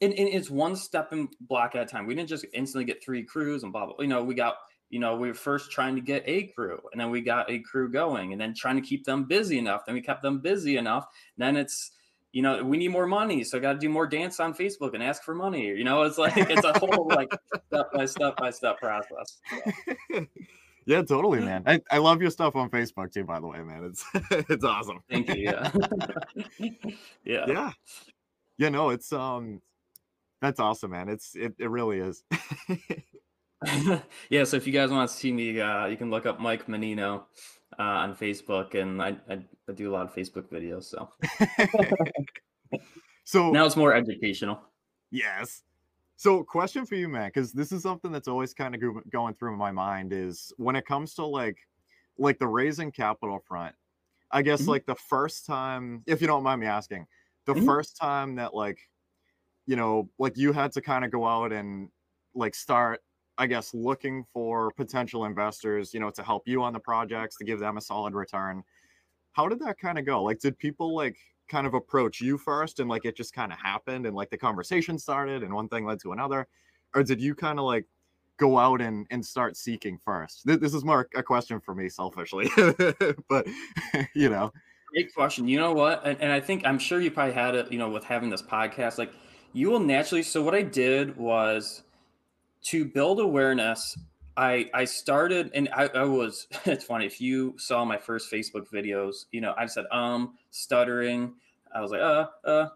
[0.02, 2.06] and, and it's one step in block at a time.
[2.06, 3.96] We didn't just instantly get three crews and blah blah.
[3.98, 4.54] You know, we got
[4.90, 7.60] you know we were first trying to get a crew, and then we got a
[7.60, 9.86] crew going, and then trying to keep them busy enough.
[9.86, 11.06] Then we kept them busy enough.
[11.38, 11.92] Then it's
[12.32, 14.94] you know we need more money, so I got to do more dance on Facebook
[14.94, 15.66] and ask for money.
[15.66, 17.32] You know, it's like it's a whole like
[17.68, 19.38] step by step by step process.
[20.12, 20.26] So.
[20.86, 21.62] Yeah, totally, man.
[21.66, 23.84] I, I love your stuff on Facebook too, by the way, man.
[23.84, 24.04] It's
[24.50, 25.00] it's awesome.
[25.08, 25.44] Thank you.
[25.44, 25.70] Yeah.
[27.24, 27.44] yeah.
[27.46, 27.70] Yeah.
[28.58, 29.60] Yeah, no, it's um
[30.40, 31.08] that's awesome, man.
[31.08, 32.24] It's it, it really is.
[34.30, 36.66] yeah, so if you guys want to see me, uh, you can look up Mike
[36.66, 37.26] Mannino
[37.78, 40.84] uh, on Facebook, and I, I, I do a lot of Facebook videos.
[40.84, 41.10] So
[43.24, 44.60] so now it's more educational.
[45.10, 45.62] Yes.
[46.16, 49.56] So, question for you, man, because this is something that's always kind of going through
[49.56, 51.58] my mind is when it comes to like,
[52.18, 53.74] like the raising capital front.
[54.30, 54.68] I guess Mhm.
[54.68, 57.06] like the first time, if you don't mind me asking,
[57.46, 57.64] the Mhm.
[57.66, 58.78] first time that like,
[59.66, 61.90] you know, like you had to kind of go out and
[62.34, 63.02] like start,
[63.40, 67.44] I guess, looking for potential investors, you know, to help you on the projects to
[67.44, 68.62] give them a solid return.
[69.32, 70.22] How did that kind of go?
[70.22, 71.16] Like, did people like
[71.48, 74.38] kind of approach you first and like it just kind of happened and like the
[74.38, 76.46] conversation started and one thing led to another?
[76.94, 77.86] Or did you kind of like
[78.36, 80.44] go out and, and start seeking first?
[80.46, 82.50] Th- This is more a question for me selfishly,
[83.28, 83.46] but
[84.14, 84.52] you know,
[84.92, 85.46] Great question.
[85.46, 86.04] You know what?
[86.04, 88.42] And, and I think I'm sure you probably had it, you know, with having this
[88.42, 88.98] podcast.
[88.98, 89.12] Like
[89.52, 90.22] you will naturally.
[90.22, 91.82] So what I did was
[92.62, 93.98] to build awareness.
[94.36, 96.46] I I started and I, I was.
[96.66, 99.26] It's funny if you saw my first Facebook videos.
[99.32, 101.34] You know, I said um stuttering.
[101.74, 102.68] I was like uh uh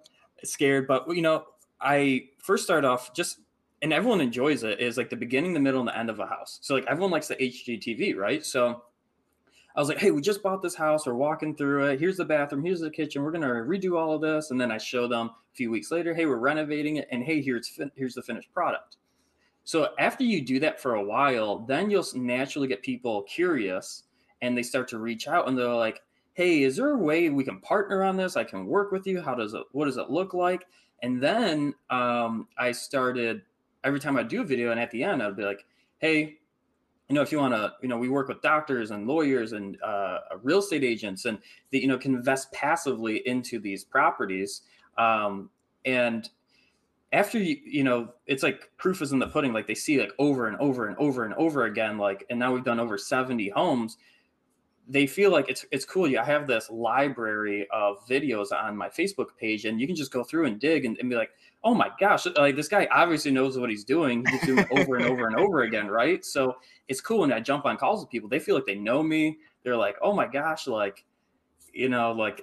[0.43, 1.45] scared, but you know,
[1.81, 3.39] I first started off just.
[3.83, 4.81] And everyone enjoys it.
[4.81, 6.59] Is like the beginning, the middle, and the end of a house.
[6.63, 8.45] So like everyone likes the HGTV, right?
[8.45, 8.83] So
[9.77, 11.07] I was like, hey, we just bought this house.
[11.07, 12.01] We're walking through it.
[12.01, 12.65] Here's the bathroom.
[12.65, 13.23] Here's the kitchen.
[13.23, 14.53] We're gonna redo all of this.
[14.53, 17.41] And then I show them a few weeks later, hey, we're renovating it, and hey,
[17.41, 18.97] here's fin- here's the finished product.
[19.65, 24.05] So after you do that for a while, then you'll naturally get people curious,
[24.43, 26.03] and they start to reach out, and they're like,
[26.35, 28.37] hey, is there a way we can partner on this?
[28.37, 29.23] I can work with you.
[29.23, 29.63] How does it?
[29.73, 30.67] What does it look like?
[31.03, 33.43] And then um, I started
[33.85, 35.65] every time I do a video, and at the end, I'd be like,
[35.99, 36.39] hey,
[37.09, 39.81] you know, if you want to, you know, we work with doctors and lawyers and
[39.83, 41.39] uh, real estate agents, and
[41.73, 44.63] that you know can invest passively into these properties.
[44.99, 45.51] Um,
[45.85, 46.29] and
[47.15, 49.53] after you, you know, it's like proof is in the pudding.
[49.53, 51.97] Like they see like over and over and over and over again.
[51.97, 53.97] Like, and now we've done over seventy homes.
[54.87, 56.19] They feel like it's it's cool.
[56.19, 60.23] I have this library of videos on my Facebook page, and you can just go
[60.23, 61.31] through and dig and, and be like,
[61.63, 64.25] oh my gosh, like this guy obviously knows what he's doing.
[64.29, 66.23] He's doing it over and over and over again, right?
[66.23, 66.57] So
[66.89, 68.29] it's cool when I jump on calls with people.
[68.29, 69.39] They feel like they know me.
[69.63, 71.07] They're like, oh my gosh, like,
[71.73, 72.43] you know, like,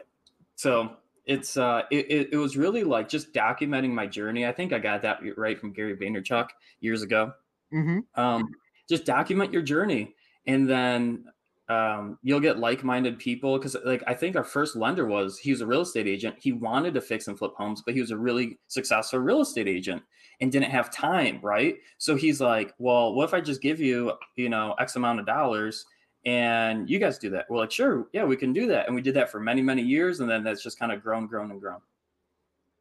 [0.55, 0.97] so
[1.31, 4.45] it's uh, it, it, was really like just documenting my journey.
[4.45, 6.49] I think I got that right from Gary Vaynerchuk
[6.81, 7.31] years ago.
[7.71, 8.49] hmm Um,
[8.89, 10.13] just document your journey,
[10.45, 11.23] and then
[11.69, 13.57] um, you'll get like-minded people.
[13.57, 16.35] Because like I think our first lender was he was a real estate agent.
[16.37, 19.69] He wanted to fix and flip homes, but he was a really successful real estate
[19.69, 20.03] agent
[20.41, 21.75] and didn't have time, right?
[21.97, 25.25] So he's like, well, what if I just give you, you know, X amount of
[25.25, 25.85] dollars
[26.25, 27.49] and you guys do that?
[27.49, 28.87] We're like, sure, yeah, we can do that.
[28.87, 30.19] And we did that for many, many years.
[30.19, 31.79] And then that's just kind of grown, grown, and grown.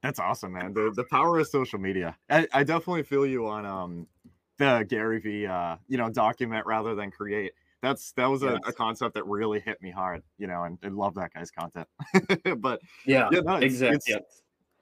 [0.03, 0.73] That's awesome, man.
[0.73, 2.17] The the power of social media.
[2.31, 4.07] I, I definitely feel you on um
[4.59, 7.53] the Gary V uh, you know, document rather than create.
[7.83, 10.97] That's that was a, a concept that really hit me hard, you know, and, and
[10.97, 11.89] love that guy's content.
[12.61, 13.97] but Yeah, yeah, no, it's, exactly.
[13.97, 14.19] it's Yeah.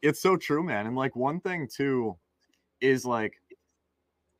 [0.02, 0.86] it's so true, man.
[0.86, 2.16] And like one thing too
[2.80, 3.34] is like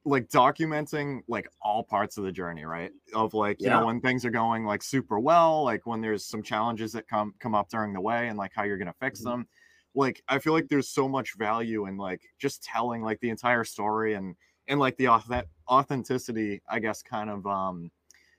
[0.04, 2.92] like documenting like all parts of the journey, right?
[3.14, 3.70] Of like, you Yeah.
[3.70, 7.34] know, when things are going like super well, like when there's some challenges that come
[7.40, 9.24] come up during the way and like how you're gonna fix Mhm.
[9.24, 9.48] them.
[9.94, 13.64] Like I feel like there's so much value in like just telling like the entire
[13.64, 14.36] story and
[14.68, 17.90] and like the auth- authenticity, I guess, kind of um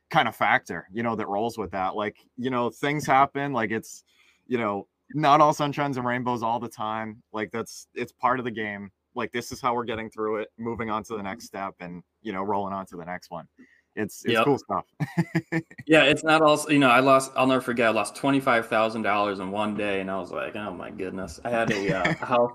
[0.10, 1.96] kind of factor, you know, that rolls with that.
[1.96, 4.04] Like, you know, things happen, like it's,
[4.48, 7.24] you know, not all sunshines and rainbows all the time.
[7.32, 8.92] Like that's it's part of the game.
[9.20, 12.02] Like this is how we're getting through it, moving on to the next step and
[12.22, 13.48] you know, rolling on to the next one.
[13.96, 14.46] It's it's Yep.
[14.46, 14.86] cool stuff.
[15.86, 16.64] Yeah, it's not all.
[16.70, 17.32] You know, I lost.
[17.36, 17.88] I'll never forget.
[17.88, 20.92] I lost twenty five thousand dollars in one day, and I was like, "Oh my
[20.92, 22.52] goodness!" I had a, uh, house.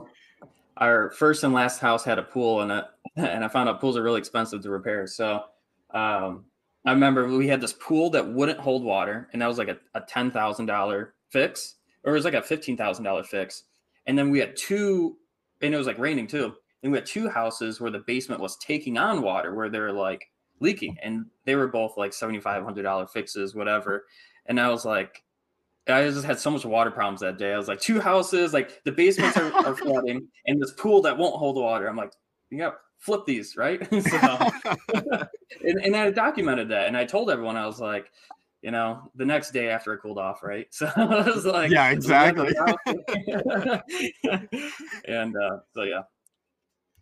[0.77, 2.85] Our first and last house had a pool in it,
[3.17, 5.07] and I found out pools are really expensive to repair.
[5.09, 5.43] So,
[5.93, 6.45] um,
[6.85, 9.79] I remember we had this pool that wouldn't hold water, and that was like a,
[9.95, 11.75] a ten thousand dollar fix,
[12.05, 13.65] or it was like a fifteen thousand dollar fix.
[14.07, 15.17] And then we had two,
[15.65, 16.55] and it was like raining too.
[16.83, 20.27] And we had two houses where the basement was taking on water, where they're like
[20.61, 24.05] leaking, and they were both like seventy five hundred dollar fixes, whatever.
[24.47, 25.23] And I was like,
[25.89, 27.53] I just had so much water problems that day.
[27.53, 31.17] I was like, two houses, like the basements are, are flooding, and this pool that
[31.17, 31.89] won't hold the water.
[31.89, 32.13] I'm like,
[32.51, 33.81] you got flip these, right?
[34.03, 34.51] so,
[35.63, 38.11] and, and I documented that, and I told everyone, I was like,
[38.65, 40.67] you know, the next day after it cooled off, right?
[40.73, 42.49] So I was like, Yeah, exactly.
[42.55, 43.79] left the
[44.25, 44.73] house."
[45.05, 46.03] and uh, so yeah,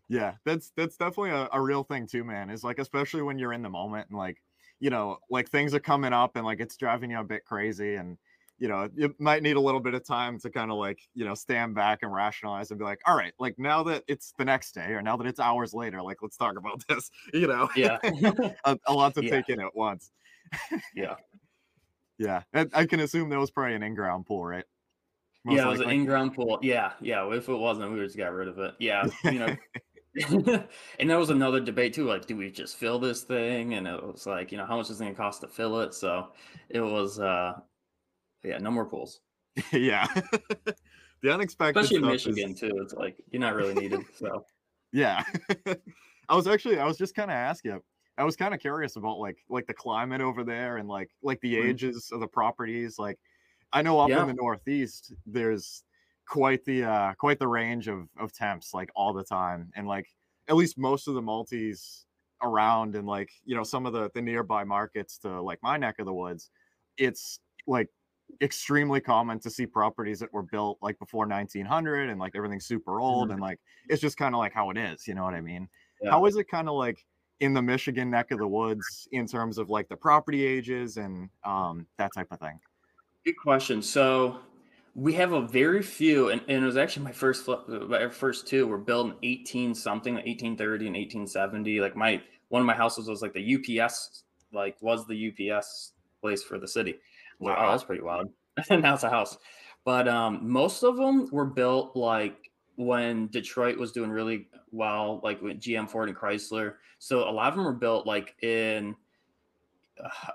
[0.09, 2.51] Yeah, that's that's definitely a, a real thing too, man.
[2.51, 4.42] Is like especially when you're in the moment and like,
[4.81, 7.94] you know, like things are coming up and like it's driving you a bit crazy
[7.94, 8.18] and
[8.59, 11.25] you know, you might need a little bit of time to kind of like, you
[11.25, 14.44] know, stand back and rationalize and be like, all right, like now that it's the
[14.44, 17.68] next day or now that it's hours later, like let's talk about this, you know.
[17.77, 17.98] yeah,
[18.64, 19.31] a, a lot to Yeah.
[19.31, 20.12] take in at once.
[20.94, 21.14] yeah,
[22.22, 22.42] Yeah.
[22.52, 24.64] and I can assume that was probably an in-ground pool, right?
[25.44, 25.66] Most yeah.
[25.66, 26.58] It was an in-ground pool.
[26.62, 27.28] Yeah, yeah.
[27.32, 28.74] If it wasn't, we just got rid of it.
[28.78, 29.56] Yeah, you know,
[31.00, 33.74] and there was another debate too, like, do we just fill this thing?
[33.74, 35.94] And it was like, you know, how much is it gonna cost to fill it?
[35.94, 36.28] So
[36.68, 37.54] it was uh
[38.44, 39.20] yeah, no more pools.
[39.72, 40.06] yeah.
[41.22, 42.78] the unexpected Especially in stuff is- Michigan too.
[42.82, 44.02] It's like you're not really needed.
[44.16, 44.44] So
[44.92, 45.24] Yeah.
[46.28, 47.80] I was actually I was just kind of asking.
[48.18, 51.40] I was kind of curious about like like the climate over there and like like
[51.40, 51.79] the Mhm.
[51.79, 52.98] ages of the properties.
[52.98, 53.18] Like
[53.72, 54.18] I know up Yeah.
[54.18, 55.85] in the northeast there's
[56.29, 60.07] quite the uh quite the range of of temps like all the time and like
[60.48, 62.07] at least most of the multis
[62.42, 65.96] around and like you know some of the the nearby markets to like my neck
[65.98, 66.51] of the woods
[66.96, 67.88] it's like
[68.40, 73.01] extremely common to see properties that were built like before 1900 and like everything's super
[73.01, 73.33] old Mhm.
[73.33, 75.68] and like it's just kind of like how it is you know what i mean
[76.01, 76.12] Yeah.
[76.12, 77.05] how is it kind of like
[77.42, 81.28] in the michigan neck of the woods in terms of like the property ages and
[81.44, 82.59] um that type of thing
[83.24, 83.83] Good question.
[83.83, 84.40] So
[84.94, 88.48] we have a very few, and, and it was actually my first flip, my first
[88.48, 91.81] two were built in 18 something, like 1830 and 1870.
[91.81, 96.42] Like my one of my houses was like the UPS, like was the UPS place
[96.42, 96.98] for the city.
[97.38, 97.70] Wow, Wow.
[97.70, 98.28] that's pretty wild.
[98.70, 99.38] and now it's a house.
[99.85, 105.42] But um, most of them were built like when Detroit was doing really well, like
[105.42, 106.76] with GM Ford and Chrysler.
[106.98, 108.96] So a lot of them were built like in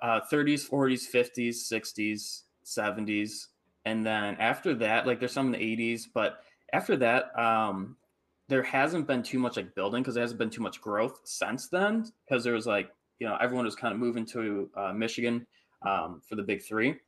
[0.02, 3.50] uh, 30s, 40s, 50s, 60s, 70s,
[3.86, 7.98] and then after that, like there's some in the 80s, but after that, um,
[8.50, 11.68] there hasn't been too much like building because there hasn't been too much growth since
[11.70, 12.06] then.
[12.26, 15.48] Because there was like you know everyone was kind of moving to uh, Michigan
[15.82, 17.00] um, for the big 3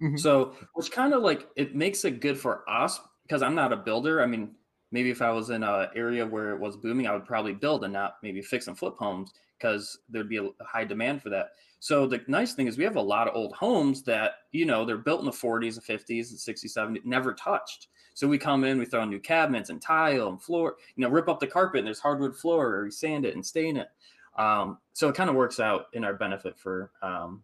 [0.00, 0.18] Mhm.
[0.18, 3.76] So which kind of like it makes it good for us because I'm not a
[3.76, 4.22] builder.
[4.22, 4.56] I mean,
[4.90, 7.84] maybe if I was in an area where it was booming, I would probably build
[7.84, 11.50] and not maybe fix and flip homes because there'd be a high demand for that.
[11.80, 14.84] So the nice thing is we have a lot of old homes that, you know,
[14.84, 17.88] they're built in the 40s and 50s and 60s, 70s, never touched.
[18.14, 21.10] So we come in, we throw in new cabinets and tile and floor, you know,
[21.10, 23.88] rip up the carpet and there's hardwood floor or we sand it and stain it.
[24.36, 27.42] Um, so it kind of works out in our benefit for um,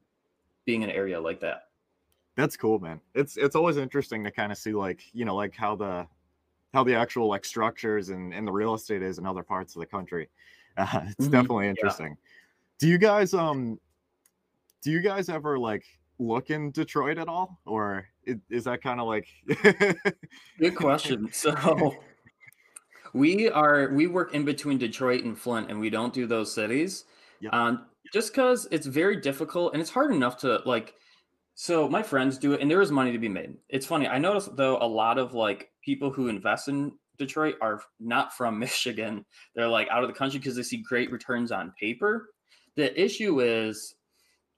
[0.64, 1.68] being in an area like that.
[2.36, 5.54] that's cool man it's it's always interesting to kind of see like you know like
[5.54, 6.06] how the
[6.74, 9.80] how the actual like structures and, and the real estate is in other parts of
[9.80, 10.28] the country
[10.76, 10.86] uh,
[11.18, 11.30] it's Mhm.
[11.30, 11.70] definitely Yeah.
[11.70, 12.16] interesting
[12.80, 13.78] do you guys um
[14.82, 15.84] do you guys ever like
[16.18, 19.28] look in detroit at all or i- is that kind of like
[20.58, 21.28] Good question.
[21.32, 21.94] So
[23.12, 27.04] we are we work in between Detroit and Flint, and we don't do those cities.
[27.40, 27.50] Yeah.
[27.50, 30.94] Um, just because it's very difficult and it's hard enough to like.
[31.54, 33.54] So my friends do it, and there is money to be made.
[33.68, 34.08] It's funny.
[34.08, 38.58] I noticed though a lot of like people who invest in Detroit are not from
[38.58, 39.24] Michigan.
[39.54, 42.30] They're like out of the country because they see great returns on paper.
[42.76, 43.94] The issue is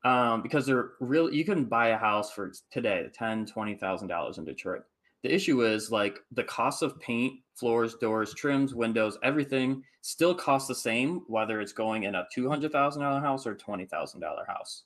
[0.05, 1.33] um, because they're real.
[1.33, 4.83] You can buy a house for today, ten, twenty thousand dollars in Detroit.
[5.23, 10.69] The issue is like the cost of paint, floors, doors, trims, windows, everything still costs
[10.69, 14.21] the same, whether it's going in a two hundred thousand dollar house or twenty thousand
[14.21, 14.85] dollar house,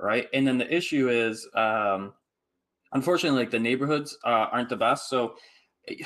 [0.00, 0.28] right?
[0.32, 2.12] And then the issue is, um,
[2.92, 5.08] unfortunately, like the neighborhoods uh, aren't the best.
[5.08, 5.34] So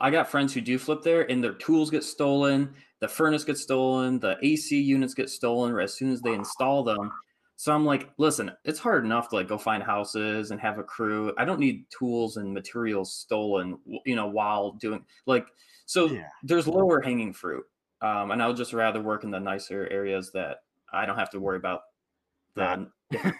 [0.00, 3.62] I got friends who do flip there, and their tools get stolen, the furnace gets
[3.62, 7.10] stolen, the AC units get stolen as soon as they install them.
[7.56, 10.82] So I'm like, listen, it's hard enough to like go find houses and have a
[10.82, 11.32] crew.
[11.38, 15.46] I don't need tools and materials stolen, you know, while doing like
[15.86, 16.06] so.
[16.06, 17.64] yeah There's lower hanging fruit,
[18.02, 20.58] um, and I would just rather work in the nicer areas that
[20.92, 21.82] I don't have to worry about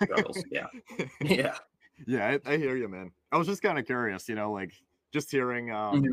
[0.03, 0.43] struggles.
[0.51, 0.67] Yeah,
[1.21, 1.55] yeah.
[2.07, 4.73] yeah I, I hear you man i was just kind of curious you know like
[5.13, 6.13] just hearing um Mhm.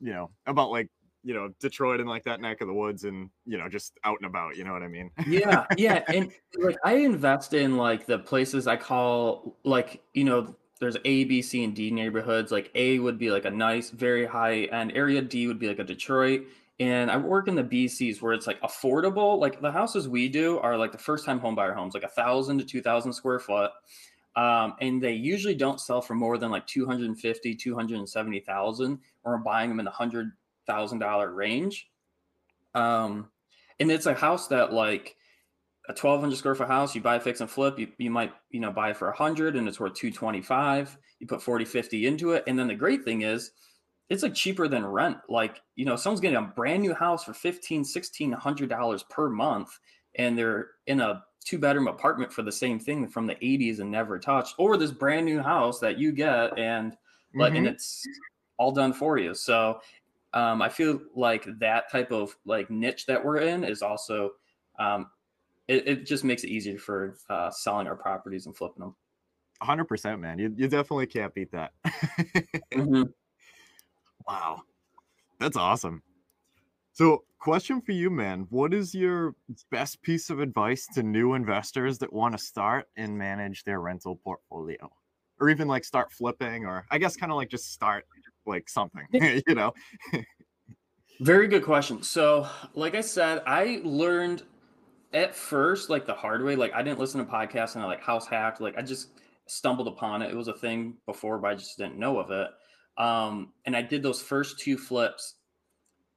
[0.00, 0.88] you know about like
[1.24, 4.16] you know detroit and like that neck of the woods and you know just out
[4.20, 8.06] and about you know what i mean yeah yeah and like i invest in like
[8.06, 12.70] the places i call like you know there's a b c and d neighborhoods like
[12.74, 15.84] a would be like a nice very high end area d would be like a
[15.84, 16.42] detroit
[16.82, 19.38] and i work in the bcs where it's like affordable.
[19.38, 22.08] Like the houses we do are like the first time home buyer homes like a
[22.08, 23.70] thousand to two thousand square foot.
[24.34, 29.78] Um, and they usually don't sell for more than like 250 270000 or buying them
[29.78, 30.32] in the hundred
[30.66, 31.88] thousand dollar range.
[32.74, 33.30] Um,
[33.78, 35.16] and it's a house that like
[35.88, 38.60] a 1200 square foot house you buy a fix and flip you, you might you
[38.60, 42.44] know buy for 100 and it's worth 225 you put 40 50 into it.
[42.48, 43.52] And then the great thing is
[44.08, 45.18] it's like cheaper than rent.
[45.28, 49.78] Like you know someone's getting a brand new house for 15 1600 dollars per month
[50.16, 53.90] and they're in a two bedroom apartment for the same thing from the 80s and
[53.90, 56.96] never touched or this brand new house that you get and
[57.34, 58.06] like and it's
[58.58, 59.34] all done for you.
[59.34, 59.80] So
[60.34, 64.30] um, i feel like that type of like niche that we're in is also
[64.78, 65.10] um,
[65.68, 68.94] it, it just makes it easier for uh, selling our properties and flipping them
[69.62, 70.38] 100% man.
[70.38, 71.72] You, you definitely can't beat that
[74.26, 74.60] wow
[75.38, 76.02] that's awesome
[76.92, 78.46] so question for you, man.
[78.50, 79.34] What is your
[79.70, 84.16] best piece of advice to new investors that want to start and manage their rental
[84.16, 84.90] portfolio?
[85.40, 88.04] Or even like start flipping, or I guess kind of like just start
[88.46, 89.72] like something, you know?
[91.20, 92.02] Very good question.
[92.02, 94.44] So, like I said, I learned
[95.12, 96.54] at first like the hard way.
[96.54, 98.60] Like I didn't listen to podcasts and I like house hacked.
[98.60, 99.08] Like I just
[99.46, 100.30] stumbled upon it.
[100.30, 102.48] It was a thing before, but I just didn't know of it.
[102.96, 105.34] Um, and I did those first two flips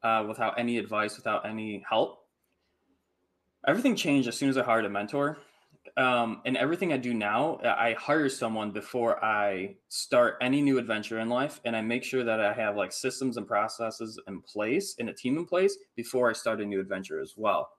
[0.03, 2.19] uh, without any advice, without any help.
[3.67, 5.38] Everything changed as soon as I hired a mentor.
[5.97, 11.19] Um, and everything I do now, I hire someone before I start any new adventure
[11.19, 14.95] in life, and I make sure that I have like systems and processes in place
[14.99, 17.69] and a team in place before I start a new adventure as well.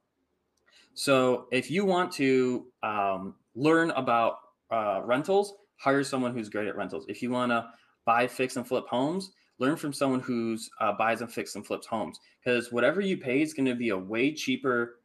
[0.94, 4.36] So if you want to um, learn about
[4.70, 7.04] uh, rentals, hire someone who's great at rentals.
[7.08, 7.66] If you want to
[8.06, 11.86] buy, fix, and flip homes, learn from someone who's uh, buys and fix and flips
[11.86, 12.18] homes.
[12.42, 15.00] Because whatever you pay is going to be a way cheaper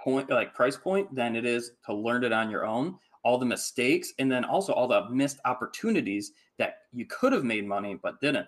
[0.00, 2.96] point, like price point, than it is to learn it on your own.
[3.22, 7.66] All the mistakes, and then also all the missed opportunities that you could have made
[7.66, 8.46] money but didn't.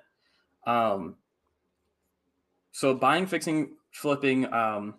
[0.67, 1.17] Um,
[2.73, 4.53] so buying, fixing, flipping.
[4.53, 4.95] Um,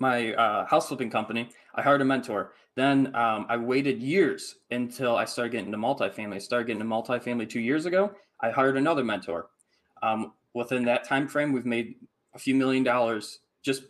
[0.00, 2.52] my uh, house flipping company, I hired a mentor.
[2.76, 6.34] Then um, I waited years until I started getting into multifamily.
[6.34, 8.12] I started getting into multifamily two years ago.
[8.40, 9.48] I hired another mentor.
[10.02, 11.96] Um, within that time frame, we've made
[12.34, 13.82] a few million dollars just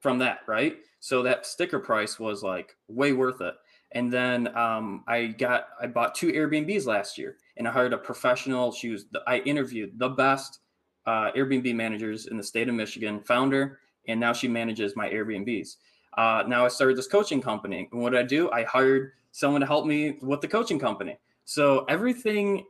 [0.00, 0.78] from that, right?
[1.00, 3.54] So that sticker price was like way worth it.
[3.92, 7.98] And then um, I got I bought two Airbnbs last year, and I hired a
[7.98, 8.72] professional.
[8.72, 10.60] She was the, I interviewed the best
[11.06, 15.76] uh, Airbnb managers in the state of Michigan, founder, and now she manages my Airbnbs.
[16.16, 18.50] Uh, now I started this coaching company, and what did I do?
[18.50, 21.18] I hired someone to help me with the coaching company.
[21.44, 22.64] So everything,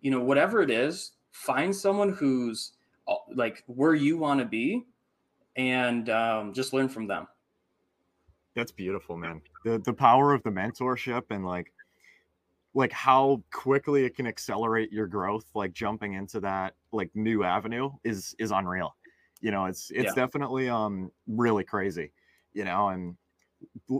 [0.00, 2.72] you know, whatever it is, find someone who's
[3.06, 4.84] uh, like where you want to be,
[5.56, 7.26] and um, just learn from them.
[8.54, 9.40] That's beautiful, man.
[9.64, 11.72] The the power of the mentorship and like
[12.74, 17.90] like how quickly it can accelerate your growth like jumping into that like new avenue
[18.04, 18.96] is is unreal
[19.40, 20.14] you know it's it's yeah.
[20.14, 22.10] definitely um really crazy
[22.54, 23.16] you know and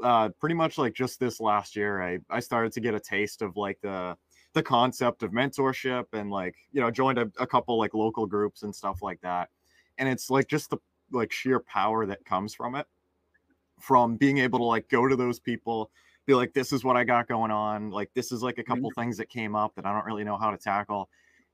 [0.03, 3.43] uh pretty much like just this last year i i started to get a taste
[3.43, 4.17] of like the
[4.55, 8.63] the concept of mentorship and like you know joined a, a couple like local groups
[8.63, 9.49] and stuff like that.
[9.99, 10.79] And it's like just the
[11.11, 12.87] like sheer power that comes from it
[13.81, 15.91] from being able to like go to those people
[16.25, 18.89] be like this is what i got going on like this is like a couple
[18.89, 19.01] mm-hmm.
[19.01, 21.09] things that came up that i don't really know how to tackle.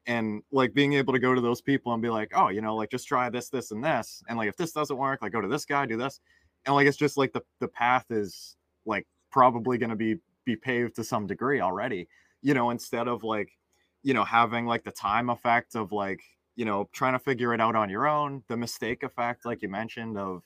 [0.06, 2.74] And like being able to go to those people and be like oh you know
[2.74, 5.40] like just try this this and this and like if this doesn't work like go
[5.40, 6.20] to this guy do this
[6.68, 8.56] and like it's just like the the path is
[8.86, 12.08] like probably going to be be paved to some degree already
[12.42, 13.50] you know instead of like
[14.04, 16.22] you know having like the time effect of like
[16.56, 19.68] you know trying to figure it out on your own the mistake effect like you
[19.68, 20.44] mentioned of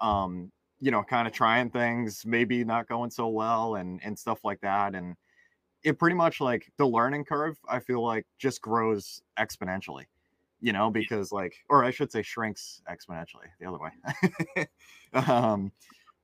[0.00, 4.40] um you know kind of trying things maybe not going so well and and stuff
[4.44, 5.16] like that and
[5.84, 10.04] it pretty much like the learning curve i feel like just grows exponentially
[10.62, 14.66] you know because like or i should say shrinks exponentially the other way.
[15.12, 15.70] Um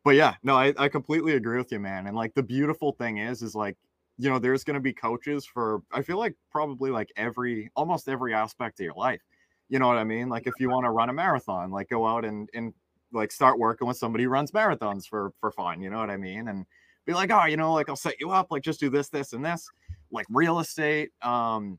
[0.02, 3.18] but yeah no I, I completely agree with you man and like the beautiful thing
[3.18, 3.76] is is like
[4.16, 8.08] you know there's going to be coaches for i feel like probably like every almost
[8.08, 9.20] every aspect of your life
[9.68, 10.30] you know what i mean?
[10.30, 12.72] Like if you want to run a marathon like go out and and
[13.12, 16.16] like start working with somebody who runs marathons for for fun you know what i
[16.16, 16.48] mean?
[16.48, 16.64] And
[17.08, 19.32] be like, oh, you know, like I'll set you up, like just do this, this,
[19.32, 19.68] and this,
[20.12, 21.10] like real estate.
[21.22, 21.78] Um,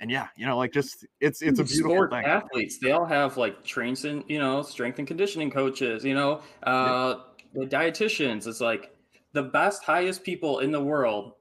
[0.00, 2.24] and yeah, you know, like just it's it's a beautiful Sport thing.
[2.24, 6.42] Athletes, they all have like trains and you know, strength and conditioning coaches, you know,
[6.64, 7.16] uh
[7.54, 7.64] yeah.
[7.64, 8.46] the dietitians.
[8.46, 8.94] It's like
[9.32, 11.32] the best, highest people in the world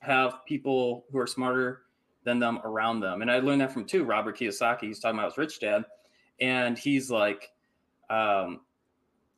[0.00, 1.82] have people who are smarter
[2.24, 3.22] than them around them.
[3.22, 4.04] And I learned that from too.
[4.04, 5.84] Robert Kiyosaki, he's talking about his rich dad.
[6.40, 7.50] And he's like,
[8.10, 8.60] um,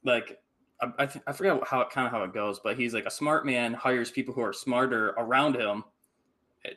[0.04, 0.40] like
[0.80, 3.10] I, I, I forget how it kind of how it goes, but he's like a
[3.10, 5.84] smart man hires people who are smarter around him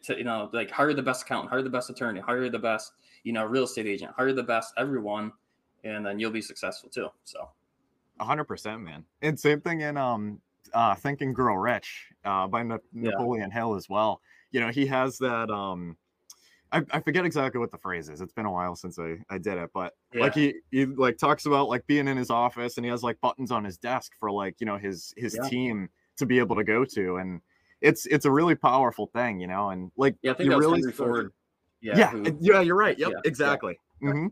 [0.04, 2.94] to you know like hire the best accountant, hire the best attorney, hire the best
[3.24, 5.32] you know real estate agent, hire the best everyone,
[5.84, 7.08] and then you'll be successful too.
[7.24, 7.50] So,
[8.20, 9.06] hundred percent, man.
[9.22, 10.42] And same thing in um
[10.74, 13.12] uh Think and Grow Rich uh by Na- yeah.
[13.12, 14.22] Napoleon Hill as well.
[14.52, 15.98] You know he has that um
[16.72, 18.22] I, I forget exactly what the phrase is.
[18.22, 20.22] It's been a while since I, I did it, but yeah.
[20.22, 23.20] like he, he like talks about like being in his office and he has like
[23.22, 25.48] buttons on his desk for like, you know, his his yeah.
[25.50, 27.18] team to be able to go to.
[27.18, 27.42] And
[27.82, 30.80] it's it's a really powerful thing, you know, and like yeah, I think you really
[30.80, 31.34] Henry Ford.
[31.82, 32.98] Yeah, yeah, who, yeah, you're right.
[32.98, 33.80] Yep, yeah, exactly.
[34.02, 34.28] Mm-hmm.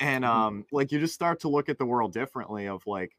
[0.00, 0.38] And mm-hmm.
[0.38, 3.12] um, like you just start to look at the world differently of like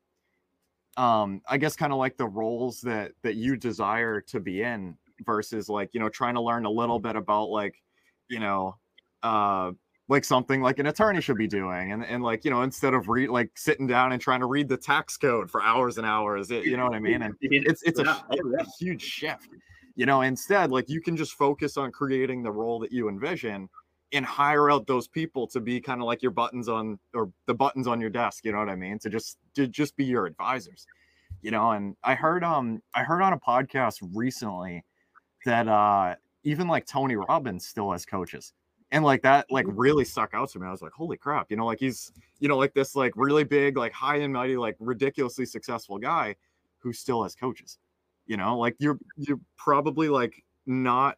[0.97, 4.97] um, I guess kind of like the roles that that you desire to be in
[5.25, 7.81] versus like, you know, trying to learn a little bit about like
[8.29, 8.75] you know,
[9.23, 9.71] uh,
[10.07, 13.07] like something like an attorney should be doing and, and like you know instead of
[13.07, 16.51] read like sitting down and trying to read the tax code for hours and hours
[16.51, 17.21] it, you know what i mean?
[17.23, 19.49] And it's it's a, a huge shift
[19.95, 20.21] you know?
[20.21, 23.69] Instead like you can just focus on creating the role that you envision
[24.13, 27.53] and hire out those people to be kind of like your buttons on or the
[27.53, 28.99] buttons on your desk you know what i mean?
[28.99, 30.85] To just to just be your advisors
[31.41, 31.71] you know?
[31.71, 34.83] And i heard um i heard on a podcast recently
[35.45, 38.53] that uh even like tony robbins still has coaches
[38.91, 39.77] and like that like mm-hmm.
[39.77, 40.67] really stuck out to me.
[40.67, 43.43] I was like holy crap you know like he's you know like this like really
[43.43, 46.35] big like high and mighty like ridiculously successful guy
[46.79, 47.79] who still has coaches
[48.25, 51.17] you know like you're you're probably like not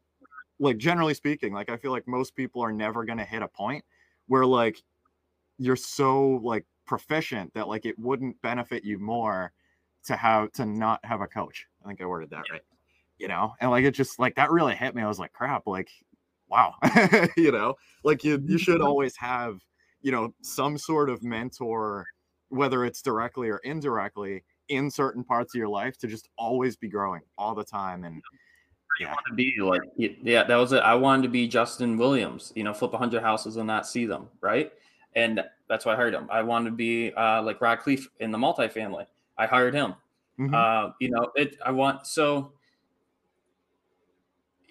[0.59, 3.47] like generally speaking like i feel like most people are never going to hit a
[3.47, 3.84] point
[4.28, 4.82] where like
[5.57, 9.51] you're so like proficient that like it wouldn't benefit you more
[10.03, 12.61] to have to not have a coach i think i worded that right
[13.20, 15.01] you know and like it just like that really hit me.
[15.01, 15.89] I was like crap like
[16.50, 16.74] wow
[17.38, 18.88] you know like you you should mm-hmm.
[18.88, 19.60] always have
[20.02, 22.06] you know some sort of mentor
[22.50, 26.88] whether it's directly or indirectly in certain parts of your life to just always be
[26.88, 28.22] growing all the time and
[29.00, 29.08] yeah.
[29.08, 32.64] want to be like yeah that was it i wanted to be justin williams you
[32.64, 34.72] know flip 100 houses and not see them right
[35.16, 38.32] and that's why i hired him i wanted to be uh, like rod khalil in
[38.32, 39.06] the multifamily
[39.38, 39.93] i hired him
[40.39, 40.54] mm-hmm.
[40.54, 42.52] uh, you know it i want so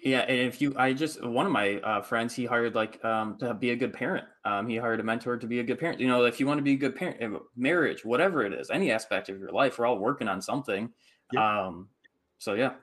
[0.07, 3.37] yeah, and if you, I just one of my uh, friends, he hired like um,
[3.39, 4.25] to be a good parent.
[4.45, 5.99] Um, he hired a mentor to be a good parent.
[5.99, 7.27] You know, if you want to be a good parent, eh,
[7.57, 10.89] marriage, whatever it is, any aspect of your life, we're all working on something.
[11.33, 11.43] Yep.
[11.43, 11.89] Um,
[12.37, 12.75] so yeah,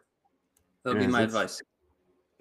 [0.82, 1.62] that'll be my advice.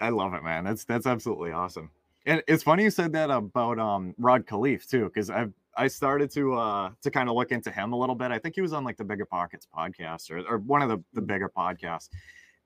[0.01, 0.65] I love it, man.
[0.65, 1.89] That's that's absolutely awesome.
[2.25, 6.29] And it's funny you said that about um Rod Khalil too, because I've I started
[6.31, 8.31] to uh to kind of look into him a little bit.
[8.31, 11.01] I think he was on like the Bigger Pockets podcast or, or one of the,
[11.13, 12.09] the bigger podcasts.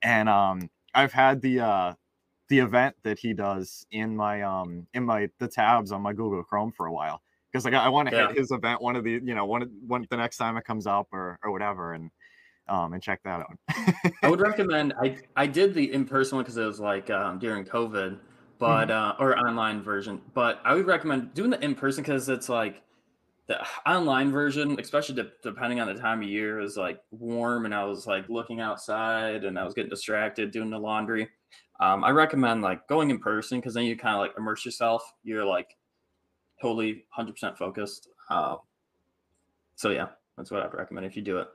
[0.02, 1.94] And um I've had the uh
[2.50, 6.44] the event that he does in my um in my the tabs on my Google
[6.44, 7.22] Chrome for a while
[7.52, 8.28] because like I want to yeah.
[8.28, 10.88] hit his event one of the you know one one the next time it comes
[10.88, 12.10] up or or whatever and
[12.70, 13.58] um and check that out.
[14.24, 17.40] I would recommend I I did the in person one because it was like um
[17.40, 18.20] during COVID,
[18.60, 19.22] but mm-hmm.
[19.22, 20.22] uh or online version.
[20.34, 22.82] But I would recommend doing the in person because it's like
[23.48, 27.74] the online version, especially de- depending on the time of year, is like warm, and
[27.74, 31.30] I was like looking outside, and I was getting distracted doing the laundry.
[31.80, 35.14] Um, I recommend like going in person because then you kind of like immerse yourself.
[35.24, 35.76] You're like
[36.62, 38.10] totally 100% focused.
[38.30, 38.56] Uh,
[39.76, 40.08] so yeah,
[40.38, 41.48] that's what I'd recommend if you do it.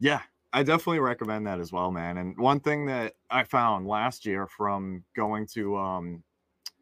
[0.00, 0.20] Yeah,
[0.52, 2.16] I definitely recommend that as well, man.
[2.16, 6.22] And one thing that I found last year from going to um,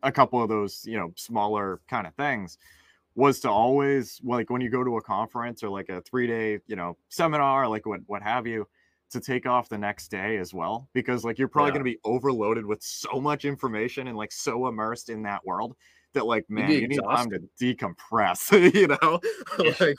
[0.03, 2.59] a couple of those, you know, smaller kind of things
[3.17, 6.61] was to always like when you go to a conference or like a three day,
[6.67, 8.69] you know, seminar, like what what have you,
[9.11, 11.75] to take off the next day as well because like you're probably yeah.
[11.75, 15.77] going to be overloaded with so much information and like so immersed in that world
[16.13, 19.21] that like man you need time to decompress you know
[19.81, 19.97] like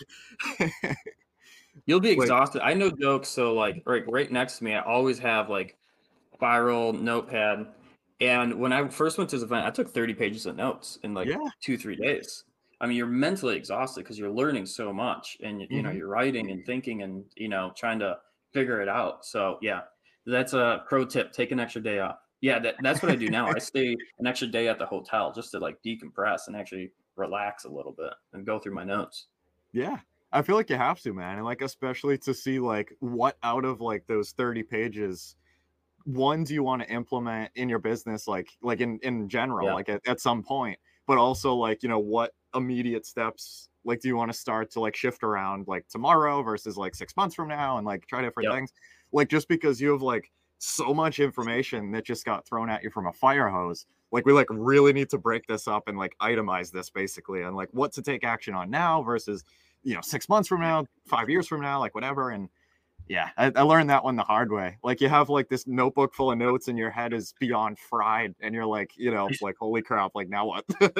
[1.85, 4.81] you'll be exhausted like, i know jokes so like right right next to me i
[4.81, 5.77] always have like
[6.41, 7.67] viral notepad
[8.19, 11.13] and when i first went to this event i took 30 pages of notes in
[11.13, 11.37] like yeah.
[11.61, 12.43] two three days
[12.79, 15.81] I mean, you're mentally exhausted because you're learning so much, and you mm-hmm.
[15.81, 18.17] know, you're writing and thinking, and you know, trying to
[18.57, 19.23] figure it out.
[19.23, 19.81] So yeah,
[20.25, 21.31] that's a pro tip.
[21.31, 22.17] Take an extra day off.
[22.41, 23.47] Yeah, that, that's what I do now.
[23.47, 27.65] I stay an extra day at the hotel just to like decompress and actually relax
[27.65, 29.27] a little bit and go through my notes.
[29.73, 29.97] Yeah.
[30.31, 31.37] I feel like you have to, man.
[31.37, 35.35] And like especially to see like what out of like those 30 pages
[36.05, 39.73] one do you want to implement in your business like like in in general yeah.
[39.73, 44.07] like at, at some point but also like you know what immediate steps like do
[44.07, 47.47] you want to start to like shift around like tomorrow versus like six months from
[47.47, 48.55] now and like try different yep.
[48.57, 48.73] things?
[49.11, 52.89] Like just because you have like so much information that just got thrown at you
[52.89, 56.15] from a fire hose like we like really need to break this up and like
[56.21, 59.43] itemize this basically and like what to take action on now versus
[59.83, 62.49] you know six months from now five years from now like whatever and
[63.07, 64.77] yeah I, I learned that one the hard way.
[64.83, 68.35] Like you have like this notebook full of notes and your head is beyond fried
[68.41, 70.65] and you're like you know like holy crap like now what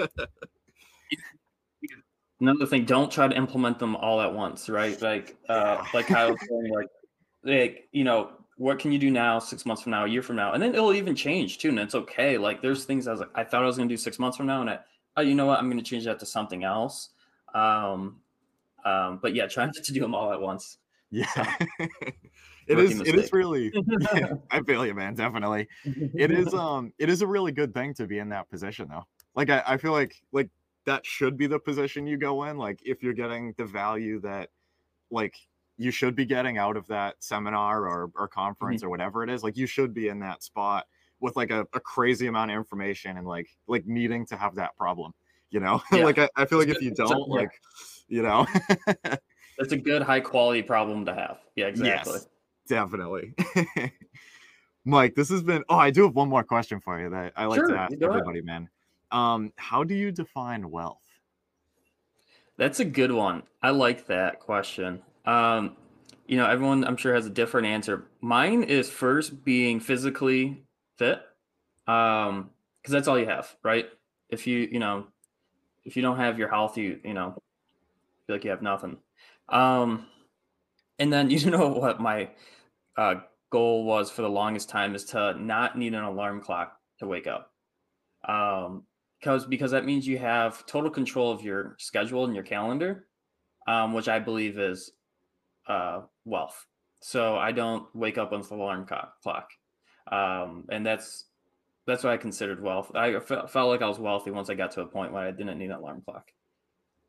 [2.40, 5.00] another thing don't try to implement them all at once right?
[5.02, 6.88] Like uh like was saying like
[7.44, 10.36] like you know what can you do now six months from now a year from
[10.36, 10.54] now?
[10.54, 12.38] And then it'll even change too and it's okay.
[12.38, 14.38] Like there's things i was like i thought i was going to do six months
[14.38, 14.80] from now and i
[15.16, 15.60] oh you know what?
[15.60, 17.10] I'm going to change that to something else.
[17.54, 18.22] Um
[18.86, 20.78] um but yeah trying to do them all at once.
[21.10, 21.56] Yeah.
[22.68, 23.14] It is mistake.
[23.14, 23.72] it is really
[24.52, 25.70] i feel you man definitely.
[25.86, 29.06] It is um it is a really good thing to be in that position though.
[29.34, 30.50] Like I, I feel like like
[30.88, 34.50] that should be the position you go in like if you're getting the value that
[35.12, 35.36] like
[35.78, 38.88] you should be getting out of that seminar or, or conference mm-hmm.
[38.88, 40.88] or whatever it is like you should be in that spot
[41.20, 44.76] with like a, a crazy amount of information and like like needing to have that
[44.76, 45.14] problem
[45.50, 46.06] You know, Yeah.
[46.06, 47.36] like I, I feel like if you good- it's a- don't, yeah.
[47.36, 47.52] like,
[48.08, 48.48] you know,
[49.58, 51.40] That's a good high quality problem to have.
[51.56, 52.14] Yeah, exactly.
[52.14, 52.28] Yes,
[52.68, 53.34] definitely.
[54.86, 55.64] Mike, this has been.
[55.68, 57.94] Oh, I do have one more question for you that I like Sure, to ask
[58.00, 58.70] everybody, man.
[59.12, 61.04] Um, how do you define wealth?
[62.58, 63.44] That's a good one.
[63.62, 65.02] I like that question.
[65.26, 65.76] Um,
[66.28, 68.06] you know, everyone I'm sure has a different answer.
[68.22, 70.64] Mine is first being physically
[70.98, 71.22] fit.
[71.88, 72.50] Um,
[72.82, 73.88] because that's all you have, right?
[74.30, 75.08] If you, you know,
[75.84, 77.34] if you don't have your health, you, you know,
[78.26, 78.98] feel like you have nothing.
[79.50, 80.06] Um,
[81.00, 82.30] and then you know what my
[82.98, 83.16] uh
[83.50, 87.28] goal was for the longest time is to not need an alarm clock to wake
[87.28, 87.52] up.
[88.28, 88.84] Um,
[89.20, 93.08] because because that means you have total control of your schedule and your calendar,
[93.68, 94.92] um, which I believe is
[95.68, 96.66] uh, wealth.
[97.02, 99.50] So I don't wake up with the alarm clock,
[100.12, 101.26] um, and that's
[101.86, 102.92] that's what I considered wealth.
[102.96, 105.58] I felt like I was wealthy once I got to a point where I didn't
[105.58, 106.32] need an alarm clock.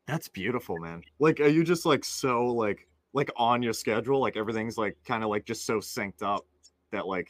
[0.07, 1.03] That's beautiful, man.
[1.19, 4.19] Like, are you just like so like like on your schedule?
[4.19, 6.45] Like everything's like kind of like just so synced up
[6.91, 7.29] that like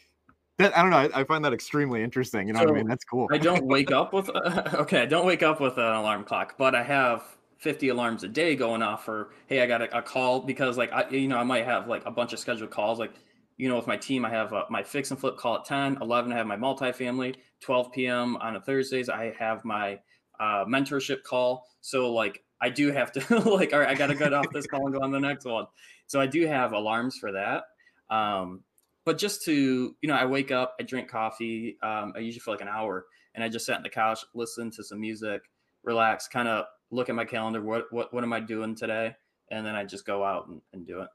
[0.59, 0.77] that.
[0.77, 0.97] I don't know.
[0.97, 2.47] I, I find that extremely interesting.
[2.47, 2.87] You know what I mean?
[2.87, 3.27] That's cool.
[3.31, 4.29] I don't wake up with
[4.75, 7.23] okay, I don't wake up with an alarm clock, but I have
[7.57, 10.91] 50 alarms a day going off for hey, I got a, a call because like
[10.93, 13.11] I you know, I might have like a bunch of scheduled calls like
[13.57, 15.97] you know, with my team, I have uh, my fix and flip call at 10,
[15.99, 18.37] 11, I have my multifamily, 12 p.m.
[18.37, 19.99] on a Thursdays, I have my
[20.39, 21.67] uh, mentorship call.
[21.81, 24.65] So like I do have to like, all right, I got to get off this
[24.65, 25.67] call and go on the next one.
[26.07, 27.63] So I do have alarms for that.
[28.09, 28.63] Um,
[29.09, 32.51] but just to, you know, I wake up, I drink coffee, um, I usually for
[32.51, 35.41] like an hour and I just sat on the couch, listen to some music,
[35.81, 37.59] relax, kind of look at my calendar.
[37.59, 39.15] What, what, what am I doing today?
[39.49, 41.07] And then I just go out and, and do it.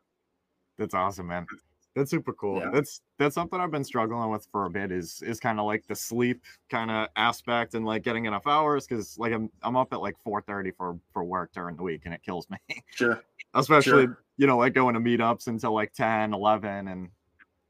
[0.77, 1.47] That's awesome, man.
[1.95, 2.59] That's super cool.
[2.59, 2.71] Yeah.
[2.73, 4.91] That's that's something I've been struggling with for a bit.
[4.91, 8.89] Is is kind of like the sleep kind of aspect and like getting enough hours
[8.89, 12.13] because like I'm I'm up at like 4:30 for for work during the week and
[12.13, 12.59] it kills me.
[12.97, 13.23] Sure.
[13.55, 14.19] Especially Sure.
[14.37, 17.11] you know like going to meetups until like 10, 11, and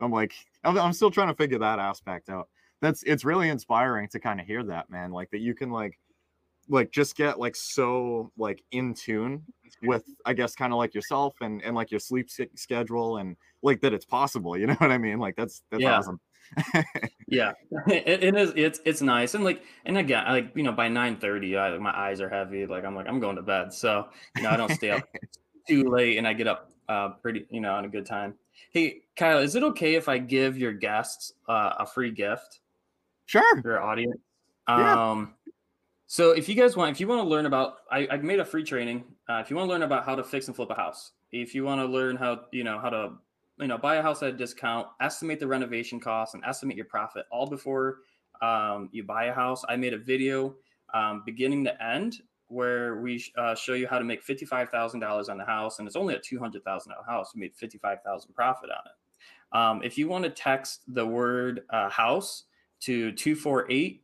[0.01, 0.35] I'm like
[0.65, 2.49] I'm, I'm still trying to figure that aspect out.
[2.81, 5.13] That's it's really inspiring to kind of hear that man.
[5.13, 5.99] Like that you can like
[6.69, 9.45] like just get like so like in tune
[9.83, 13.81] with I guess kind of like yourself and and like your sleep schedule and like
[13.83, 14.57] that it's possible.
[14.59, 15.19] You know what I mean?
[15.19, 15.87] Like that's that's Yeah.
[15.87, 16.21] awesome.
[17.27, 17.53] Yeah,
[17.89, 18.53] it, it is.
[18.55, 21.97] It's it's nice, and like, and again, like you know, by nine thirty, I my
[21.97, 22.67] eyes are heavy.
[22.67, 25.09] Like I'm like I'm going to bed, so you know I don't stay up
[25.69, 28.35] too late, and I get up uh pretty, you know, on a good time.
[28.73, 32.61] Hey, Kyle, is it okay if I give your guests uh, a free gift,
[33.27, 33.61] Sure.
[33.65, 34.19] your audience?
[34.69, 35.11] Yeah.
[35.11, 35.35] Um,
[36.07, 38.45] so if you guys want, if you want to learn about, I, I made a
[38.45, 39.05] free training.
[39.29, 41.55] Uh, if you want to learn about how to fix and flip a house, if
[41.55, 43.13] you want to learn how, you know, how to,
[43.59, 46.87] you know, buy a house at a discount, estimate the renovation costs, and estimate your
[46.87, 47.99] profit all before
[48.43, 49.65] um, you buy a house.
[49.69, 50.55] I made a video
[50.93, 52.21] um, beginning to end
[52.55, 55.87] where we uh, show you how to make fifty-five thousand dollars on the house, and
[55.87, 57.33] it's only a two hundred thousand dollar house.
[57.35, 59.57] We made fifty-five thousand profit on it.
[59.57, 62.45] Um, if you want to text the word uh, house
[62.81, 64.03] to 248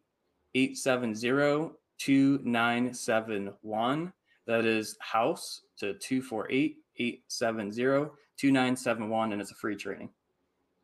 [0.55, 4.13] 870 2971.
[4.47, 9.33] That is house to 248 870 2971.
[9.33, 10.11] And it's a free training.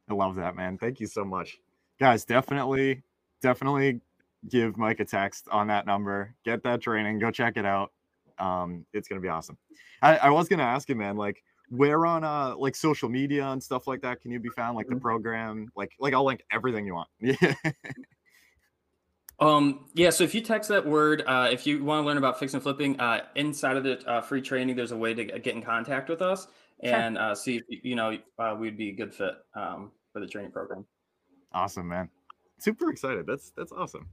[0.09, 0.79] I love that, man.
[0.79, 1.59] Thank you so much.
[1.99, 3.03] Guys, definitely,
[3.41, 4.01] definitely
[4.49, 6.35] give Mike a text on that number.
[6.45, 7.19] Get that training.
[7.19, 7.93] Go check it out.
[8.39, 9.57] Um, it's gonna be awesome.
[10.03, 13.61] I, I was gonna ask you, man, like where on uh like social media and
[13.63, 14.77] stuff like that can you be found?
[14.77, 15.01] Like the Mhm.
[15.01, 17.09] program, like like I'll link everything you want.
[17.21, 17.55] Yeah.
[19.39, 22.39] Um, yeah, so if you text that word, uh, if you want to learn about
[22.39, 25.55] fix and flipping, uh, inside of the uh, free training, there's a way to get
[25.55, 26.49] in contact with us
[26.83, 26.95] Sure.
[26.95, 30.27] and uh, see if you know uh, we'd be a good fit um, for the
[30.27, 30.87] training program.
[31.53, 32.09] awesome, man.
[32.59, 33.27] Super excited.
[33.27, 34.09] That's that's awesome.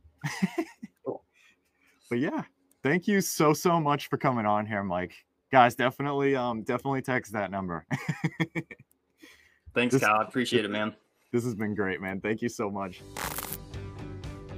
[1.05, 1.24] Cool.
[2.09, 2.43] But yeah,
[2.84, 5.13] thank you so so much for coming on here, Mike.
[5.51, 7.86] Guys, definitely um definitely text that number.
[9.74, 10.19] Thanks, This- Kyle.
[10.19, 10.93] I appreciate it, man.
[11.32, 12.21] This has been great, man.
[12.21, 13.01] Thank you so much.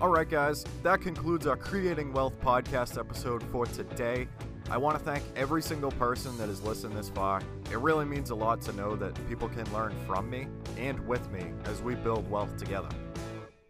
[0.02, 4.28] All right, guys, that concludes our Creating Wealth podcast episode for today.
[4.70, 7.42] I want to thank every single person that has listened this far.
[7.72, 10.48] It really means a lot to know that people can learn from me
[10.78, 12.90] and with me as we build wealth together.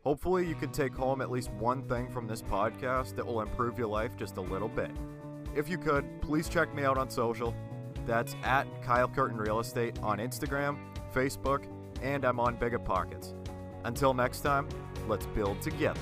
[0.06, 3.80] Hopefully, you can take home at least one thing from this podcast that will improve
[3.80, 4.92] your life just a little bit.
[5.56, 7.56] If you could, please check me out on social.
[8.06, 10.78] That's at Kyle Curtin Real Estate on Instagram,
[11.12, 11.66] Facebook,
[12.04, 13.34] and I'm on Bigger Pockets.
[13.84, 14.70] Until next time,
[15.08, 16.00] let's build together.